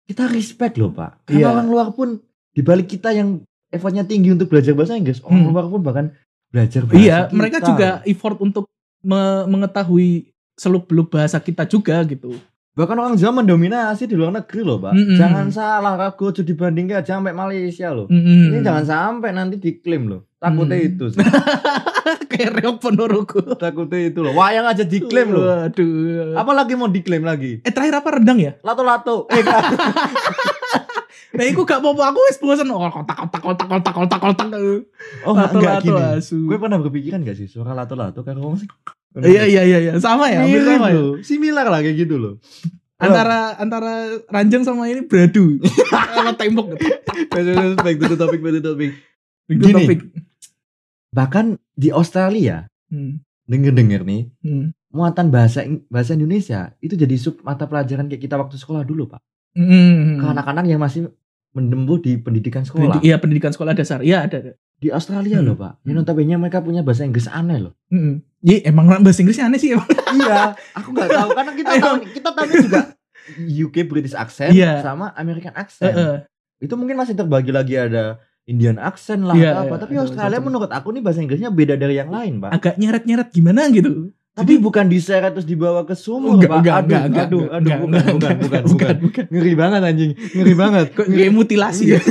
kita 0.05 0.25
respect 0.27 0.75
loh 0.75 0.89
pak 0.89 1.21
karena 1.23 1.39
Iya. 1.39 1.49
orang 1.53 1.69
luar 1.69 1.89
pun 1.93 2.17
dibalik 2.51 2.89
kita 2.89 3.13
yang 3.13 3.45
effortnya 3.69 4.03
tinggi 4.03 4.33
untuk 4.33 4.49
belajar 4.49 4.73
bahasa 4.73 4.97
Inggris 4.97 5.21
orang 5.21 5.45
Hmm. 5.45 5.53
luar 5.53 5.67
pun 5.69 5.81
bahkan 5.81 6.07
belajar 6.49 6.83
bahasa 6.83 6.97
Iya, 6.99 7.17
kita. 7.23 7.37
mereka 7.37 7.59
juga 7.63 7.89
effort 8.03 8.37
untuk 8.41 8.65
me- 9.01 9.47
mengetahui 9.47 10.31
seluk 10.55 10.85
beluk 10.85 11.09
bahasa 11.09 11.39
kita 11.39 11.63
juga 11.65 12.03
gitu. 12.03 12.35
bahkan 12.73 12.95
orang 12.95 13.15
Jawa 13.15 13.43
mendominasi 13.43 14.05
di 14.05 14.15
luar 14.15 14.31
negeri 14.33 14.63
loh 14.63 14.79
pak 14.79 14.93
Mm-mm. 14.93 15.15
jangan 15.15 15.47
salah 15.49 15.95
ragu 15.95 16.29
aja 16.29 16.41
dibandingkan 16.41 16.99
aja 16.99 17.17
sampai 17.17 17.31
Malaysia 17.33 17.91
loh 17.91 18.07
Mm-mm. 18.07 18.49
ini 18.49 18.59
jangan 18.61 18.85
sampai 18.85 19.31
nanti 19.33 19.57
diklaim 19.57 20.07
loh 20.07 20.31
takutnya 20.37 20.79
Mm. 20.79 20.87
itu 20.89 21.05
sih. 21.11 21.19
kayak 22.29 22.51
reok 22.57 22.79
ponorogo. 22.79 23.43
takutnya 23.57 23.99
itu 24.05 24.19
loh 24.21 24.31
wayang 24.33 24.63
aja 24.65 24.83
diklaim 24.85 25.29
loh 25.29 25.43
Waduh. 25.43 26.35
apalagi 26.35 26.73
mau 26.73 26.87
diklaim 26.87 27.23
lagi 27.23 27.59
Eh 27.61 27.73
terakhir 27.73 27.99
apa 27.99 28.09
rendang 28.13 28.39
ya? 28.39 28.55
lato-lato 28.61 29.27
eh 29.29 29.37
enggak. 29.37 29.59
Nah, 31.31 31.45
iku 31.45 31.63
gak 31.63 31.79
apa-apa 31.79 32.03
aku 32.09 32.21
wis 32.25 32.37
bosen 32.37 32.67
oh 32.67 32.81
kotak 32.85 33.17
kotak 33.19 33.41
kotak 33.41 33.67
kotak 33.67 33.93
kotak 33.93 34.19
kotak. 34.19 34.49
oh 34.49 34.57
enggak, 35.31 35.51
enggak 35.51 35.75
Lato-lato 35.75 35.85
gini 35.85 36.03
asu. 36.15 36.39
gue 36.43 36.57
pernah 36.57 36.79
berpikiran 36.79 37.21
gak 37.21 37.37
sih 37.37 37.47
suara 37.47 37.73
lato-lato 37.73 38.21
kan 38.21 38.35
ngomong 38.35 38.59
sih 38.59 38.69
Iya 39.19 39.45
iya 39.45 39.63
iya 39.65 39.79
iya 39.81 39.93
sama 39.97 40.29
ya, 40.29 40.41
hampir 40.41 40.61
mirip 40.61 40.69
sama 40.71 40.89
ya. 40.89 41.01
similar 41.23 41.67
lah 41.67 41.81
kayak 41.81 41.97
gitu 41.99 42.17
loh 42.17 42.35
Antara 42.97 43.55
antara 43.57 43.93
ranjang 44.27 44.63
sama 44.63 44.87
ini 44.87 45.03
beradu. 45.03 45.63
sama 46.15 46.35
tembok. 46.35 46.75
back 47.79 47.97
to 47.97 48.07
the 48.07 48.19
topic 48.19 48.39
back 48.39 48.53
to 48.53 48.59
the 48.59 48.65
topic 48.65 48.91
Itu 49.47 49.65
Gini. 49.65 49.75
topik. 49.79 50.01
bahkan 51.09 51.47
di 51.73 51.89
Australia 51.89 52.69
Hmm. 52.87 53.21
denger-denger 53.45 54.01
nih 54.03 54.23
Hmm. 54.39 54.73
muatan 54.89 55.29
bahasa 55.29 55.61
bahasa 55.87 56.13
Indonesia 56.13 56.73
itu 56.79 56.95
jadi 56.95 57.13
sub 57.15 57.37
mata 57.43 57.65
pelajaran 57.65 58.07
kayak 58.07 58.23
kita 58.23 58.35
waktu 58.35 58.57
sekolah 58.57 58.81
dulu 58.81 59.05
pak 59.07 59.21
Hmm. 59.53 60.19
ke 60.19 60.25
anak-anak 60.27 60.65
yang 60.65 60.79
masih 60.79 61.09
mendembuh 61.51 61.97
di 61.97 62.17
pendidikan 62.17 62.63
sekolah 62.63 63.01
Iya 63.01 63.17
pendidikan 63.17 63.51
sekolah 63.51 63.73
dasar. 63.73 64.01
Iya 64.01 64.25
ada. 64.25 64.37
ada. 64.39 64.53
di 64.79 64.89
Australia 64.89 65.43
Hmm. 65.43 65.47
loh 65.49 65.57
pak 65.57 65.83
yang 65.83 65.97
notabene 65.97 66.39
mereka 66.39 66.63
punya 66.63 66.87
bahasa 66.87 67.03
Inggris 67.03 67.27
aneh 67.27 67.59
loh 67.59 67.75
Mm 67.89 68.23
Iya 68.39 68.71
emang 68.71 68.87
bahasa 69.03 69.19
Inggrisnya 69.19 69.51
aneh 69.51 69.59
sih 69.59 69.75
emang. 69.75 69.91
iya 70.15 70.55
aku 70.73 70.95
nggak 70.95 71.09
tahu 71.11 71.29
karena 71.33 71.53
kita 71.53 71.71
tahu 71.77 71.95
kita 72.09 72.29
tahu 72.31 72.47
juga 72.53 72.81
UK 73.35 73.77
British 73.85 74.15
accent 74.15 74.55
Iya. 74.55 74.79
sama 74.81 75.11
American 75.13 75.51
accent 75.53 75.93
Heeh. 75.93 76.17
itu 76.61 76.75
mungkin 76.75 76.95
masih 76.95 77.13
terbagi 77.13 77.51
lagi 77.51 77.75
ada 77.75 78.23
Indian 78.45 78.79
accent 78.79 79.21
lah 79.23 79.35
atau 79.35 79.61
apa 79.61 79.69
iya, 79.69 79.83
tapi 79.83 79.95
Australia 79.99 80.39
menurut 80.41 80.71
aku 80.71 80.89
nih 80.91 81.03
bahasa 81.03 81.21
Inggrisnya 81.21 81.51
beda 81.51 81.75
dari 81.75 81.99
yang 81.99 82.09
lain 82.09 82.39
pak 82.39 82.51
Agak 82.55 82.75
nyeret-nyeret 82.77 83.29
gimana 83.29 83.67
gitu. 83.69 84.15
Tapi 84.39 84.55
bukan 84.63 84.87
diseret 84.87 85.35
terus 85.35 85.49
dibawa 85.49 85.83
ke 85.83 85.99
sumur 85.99 86.39
Enggak, 86.39 86.51
pak 86.51 86.59
enggak, 86.63 86.75
aduh 86.79 86.87
enggak, 86.87 87.03
enggak, 87.05 87.27
aduh 87.27 87.43
enggak, 87.43 87.59
aduh 87.59 87.71
enggak, 87.75 87.79
bukan 87.83 87.99
enggak, 87.99 88.15
bukan 88.15 88.39
bukan 88.39 88.39
bukan, 88.39 88.65
bukan 88.71 88.97
bukan. 89.03 89.25
ngeri 89.35 89.53
banget 89.59 89.81
anjing 89.83 90.13
ngeri 90.15 90.55
banget 90.55 90.87
Kok 90.95 91.07
kayak 91.11 91.33
mutilasi 91.35 91.85
ya? 91.91 92.01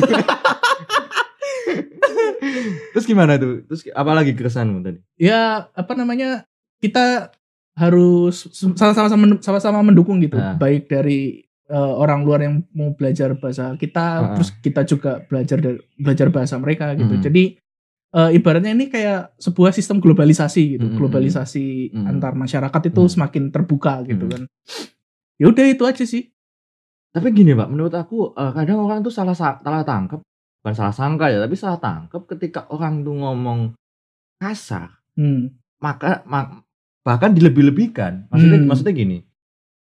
terus 2.93 3.05
gimana 3.05 3.37
tuh 3.37 3.63
terus 3.67 3.81
apa 3.93 4.11
lagi 4.13 4.31
keresahanmu 4.33 4.79
tadi 4.83 4.99
ya 5.19 5.69
apa 5.71 5.93
namanya 5.93 6.43
kita 6.81 7.31
harus 7.77 8.49
sama-sama 8.73 9.37
sama-sama 9.37 9.85
mendukung 9.85 10.17
gitu. 10.17 10.33
Nah. 10.33 10.57
Baik 10.57 10.89
dari 10.89 11.45
eh, 11.67 11.93
orang 11.99 12.25
luar 12.25 12.41
yang 12.41 12.65
mau 12.73 12.95
belajar 12.97 13.37
bahasa 13.37 13.77
kita, 13.77 14.01
Ah. 14.01 14.33
terus 14.33 14.49
kita 14.63 14.81
juga 14.87 15.21
belajar 15.21 15.61
dari 15.61 15.77
belajar 15.99 16.27
bahasa 16.33 16.57
mereka 16.57 16.95
gitu. 16.97 17.19
Hmm. 17.19 17.23
Jadi 17.23 17.43
eh, 18.09 18.29
ibaratnya 18.33 18.71
ini 18.71 18.87
kayak 18.87 19.35
sebuah 19.35 19.71
sistem 19.71 19.97
globalisasi 19.97 20.63
gitu. 20.73 20.83
Hmm, 20.83 20.91
hmm, 20.91 20.99
Globalisasi 20.99 21.65
hmm. 21.91 22.05
antar 22.07 22.33
masyarakat 22.33 22.81
itu 22.85 23.01
Hmm. 23.01 23.11
semakin 23.11 23.43
terbuka 23.49 24.03
gitu 24.03 24.25
Hmm. 24.25 24.31
kan. 24.31 24.41
Ya 25.37 25.45
udah 25.47 25.65
itu 25.65 25.83
aja 25.83 26.03
sih. 26.03 26.31
Tapi 27.11 27.31
gini 27.31 27.51
Pak, 27.51 27.67
menurut 27.67 27.93
aku 27.93 28.31
eh, 28.31 28.51
kadang 28.53 28.79
orang 28.79 29.01
tuh 29.01 29.09
salah 29.09 29.33
sa- 29.33 29.57
salah 29.57 29.81
tangkap, 29.81 30.21
bukan 30.59 30.75
salah 30.75 30.91
sangka 30.91 31.27
ya, 31.27 31.39
tapi 31.39 31.55
salah 31.55 31.77
tangkap 31.77 32.23
ketika 32.27 32.65
orang 32.69 33.01
tuh 33.01 33.15
ngomong 33.15 33.59
kasar, 34.37 35.01
Hmm. 35.13 35.49
maka 35.77 36.21
ma- 36.25 36.61
bahkan 37.01 37.31
dilebih-lebihkan. 37.31 38.27
Maksudnya 38.27 38.59
Hmm. 38.59 38.67
maksudnya 38.67 38.93
gini. 38.93 39.17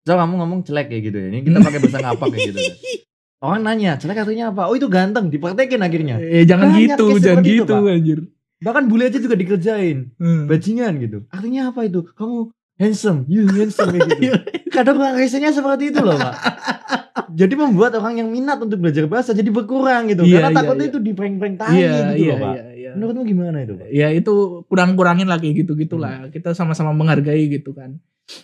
Misal 0.02 0.22
kamu 0.22 0.34
ngomong 0.38 0.60
jelek 0.62 0.88
kayak 0.88 1.04
gitu 1.04 1.18
ya. 1.18 1.28
Ini 1.30 1.40
kita 1.42 1.58
pakai 1.60 1.80
bahasa 1.82 1.98
ngapak 2.00 2.28
kayak 2.30 2.46
gitu 2.48 2.60
ya. 2.60 2.74
Orang 3.43 3.62
nanya, 3.67 4.00
jelek 4.00 4.24
artinya 4.24 4.56
apa? 4.56 4.71
Oh 4.71 4.76
itu 4.80 4.88
ganteng, 4.88 5.28
dipraktekin 5.28 5.84
akhirnya. 5.84 6.17
Eh 6.24 6.48
jangan 6.48 6.71
Banyak 6.71 6.82
gitu, 6.95 7.06
jangan 7.19 7.43
gitu 7.43 7.74
Pak. 7.76 7.91
anjir. 7.91 8.19
Bahkan 8.63 8.84
bule 8.88 9.12
aja 9.12 9.19
juga 9.19 9.36
dikerjain. 9.36 10.15
Hmm. 10.15 10.48
Bajingan 10.48 10.93
gitu. 11.04 11.17
Artinya 11.30 11.69
apa 11.76 11.86
itu? 11.86 12.08
Kamu 12.15 12.50
handsome, 12.80 13.28
you 13.28 13.45
handsome 13.52 13.91
kayak 13.91 14.08
gitu. 14.17 14.32
Kadang 14.76 15.00
orang 15.00 15.19
seperti 15.28 15.91
itu 15.91 16.00
loh, 16.00 16.15
Pak. 16.15 16.36
Jadi 17.36 17.54
membuat 17.60 17.95
orang 18.00 18.19
yang 18.24 18.32
minat 18.32 18.60
untuk 18.63 18.80
belajar 18.80 19.08
bahasa 19.12 19.36
jadi 19.36 19.52
berkurang 19.52 20.08
gitu. 20.08 20.24
Iya, 20.24 20.39
Karena 20.39 20.50
iya, 20.52 20.58
takutnya 20.58 20.86
iya. 20.88 20.91
itu 20.95 21.00
diprank-prank 21.04 21.56
tai 21.60 21.76
Iya, 21.76 21.91
gitu 21.91 22.13
iya, 22.15 22.32
loh, 22.32 22.38
Pak. 22.39 22.54
iya, 22.56 22.63
iya. 22.71 22.75
Menurutmu 22.96 23.24
gimana 23.24 23.58
itu, 23.60 23.74
Pak? 23.76 23.88
ya 23.90 24.08
itu 24.10 24.34
kurang-kurangin 24.66 25.28
lah 25.28 25.36
kayak 25.36 25.56
gitu-gitulah. 25.62 26.28
Kita 26.30 26.52
sama-sama 26.52 26.92
menghargai 26.92 27.46
gitu 27.48 27.72
kan. 27.72 28.00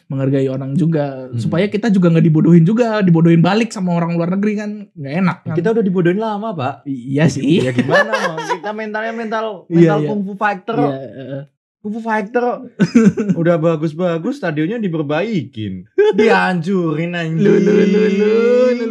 Menghargai 0.05 0.45
orang 0.45 0.75
juga 0.75 1.25
Hmm. 1.25 1.41
supaya 1.41 1.65
kita 1.65 1.89
juga 1.89 2.07
nggak 2.07 2.21
dibodohin 2.21 2.61
juga, 2.61 3.01
dibodohin 3.01 3.41
balik 3.41 3.73
sama 3.73 3.91
orang 3.91 4.13
luar 4.13 4.29
negeri 4.29 4.53
kan 4.53 4.69
nggak 4.91 5.15
enak 5.17 5.37
kan. 5.41 5.55
Kita 5.55 5.73
udah 5.73 5.81
dibodohin 5.81 6.19
lama, 6.19 6.53
Pak. 6.53 6.85
iya 6.85 7.25
sih. 7.25 7.65
Ya 7.65 7.71
gimana? 7.71 8.13
Kita 8.53 8.69
mentalnya 8.71 9.09
mental 9.11 9.65
Iya, 9.65 9.73
mental 9.73 9.99
iya. 9.99 10.07
kungfu 10.07 10.33
fighter. 10.35 10.77
Iya, 10.77 10.97
eh, 11.09 11.43
Kungfu 11.81 11.97
fighter 11.97 12.45
udah 13.41 13.57
bagus-bagus 13.57 14.37
stadionnya 14.37 14.77
diperbaikin. 14.77 15.89
Dihancurin 16.13 17.17
anjing. 17.17 17.41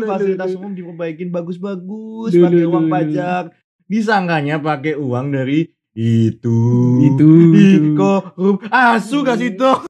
Fasilitas 0.02 0.50
umum 0.52 0.74
diperbaikin 0.74 1.30
bagus-bagus 1.30 2.34
pakai 2.34 2.66
uang 2.66 2.90
pajak. 2.90 3.54
Disangkanya 3.90 4.62
pakai 4.62 4.94
uang 4.94 5.34
dari 5.34 5.66
itu. 5.98 6.58
itu. 7.02 7.28
Itu. 7.50 7.98
korup 7.98 8.62
asu 8.70 9.26
kasih 9.26 9.58
itu. 9.58 9.89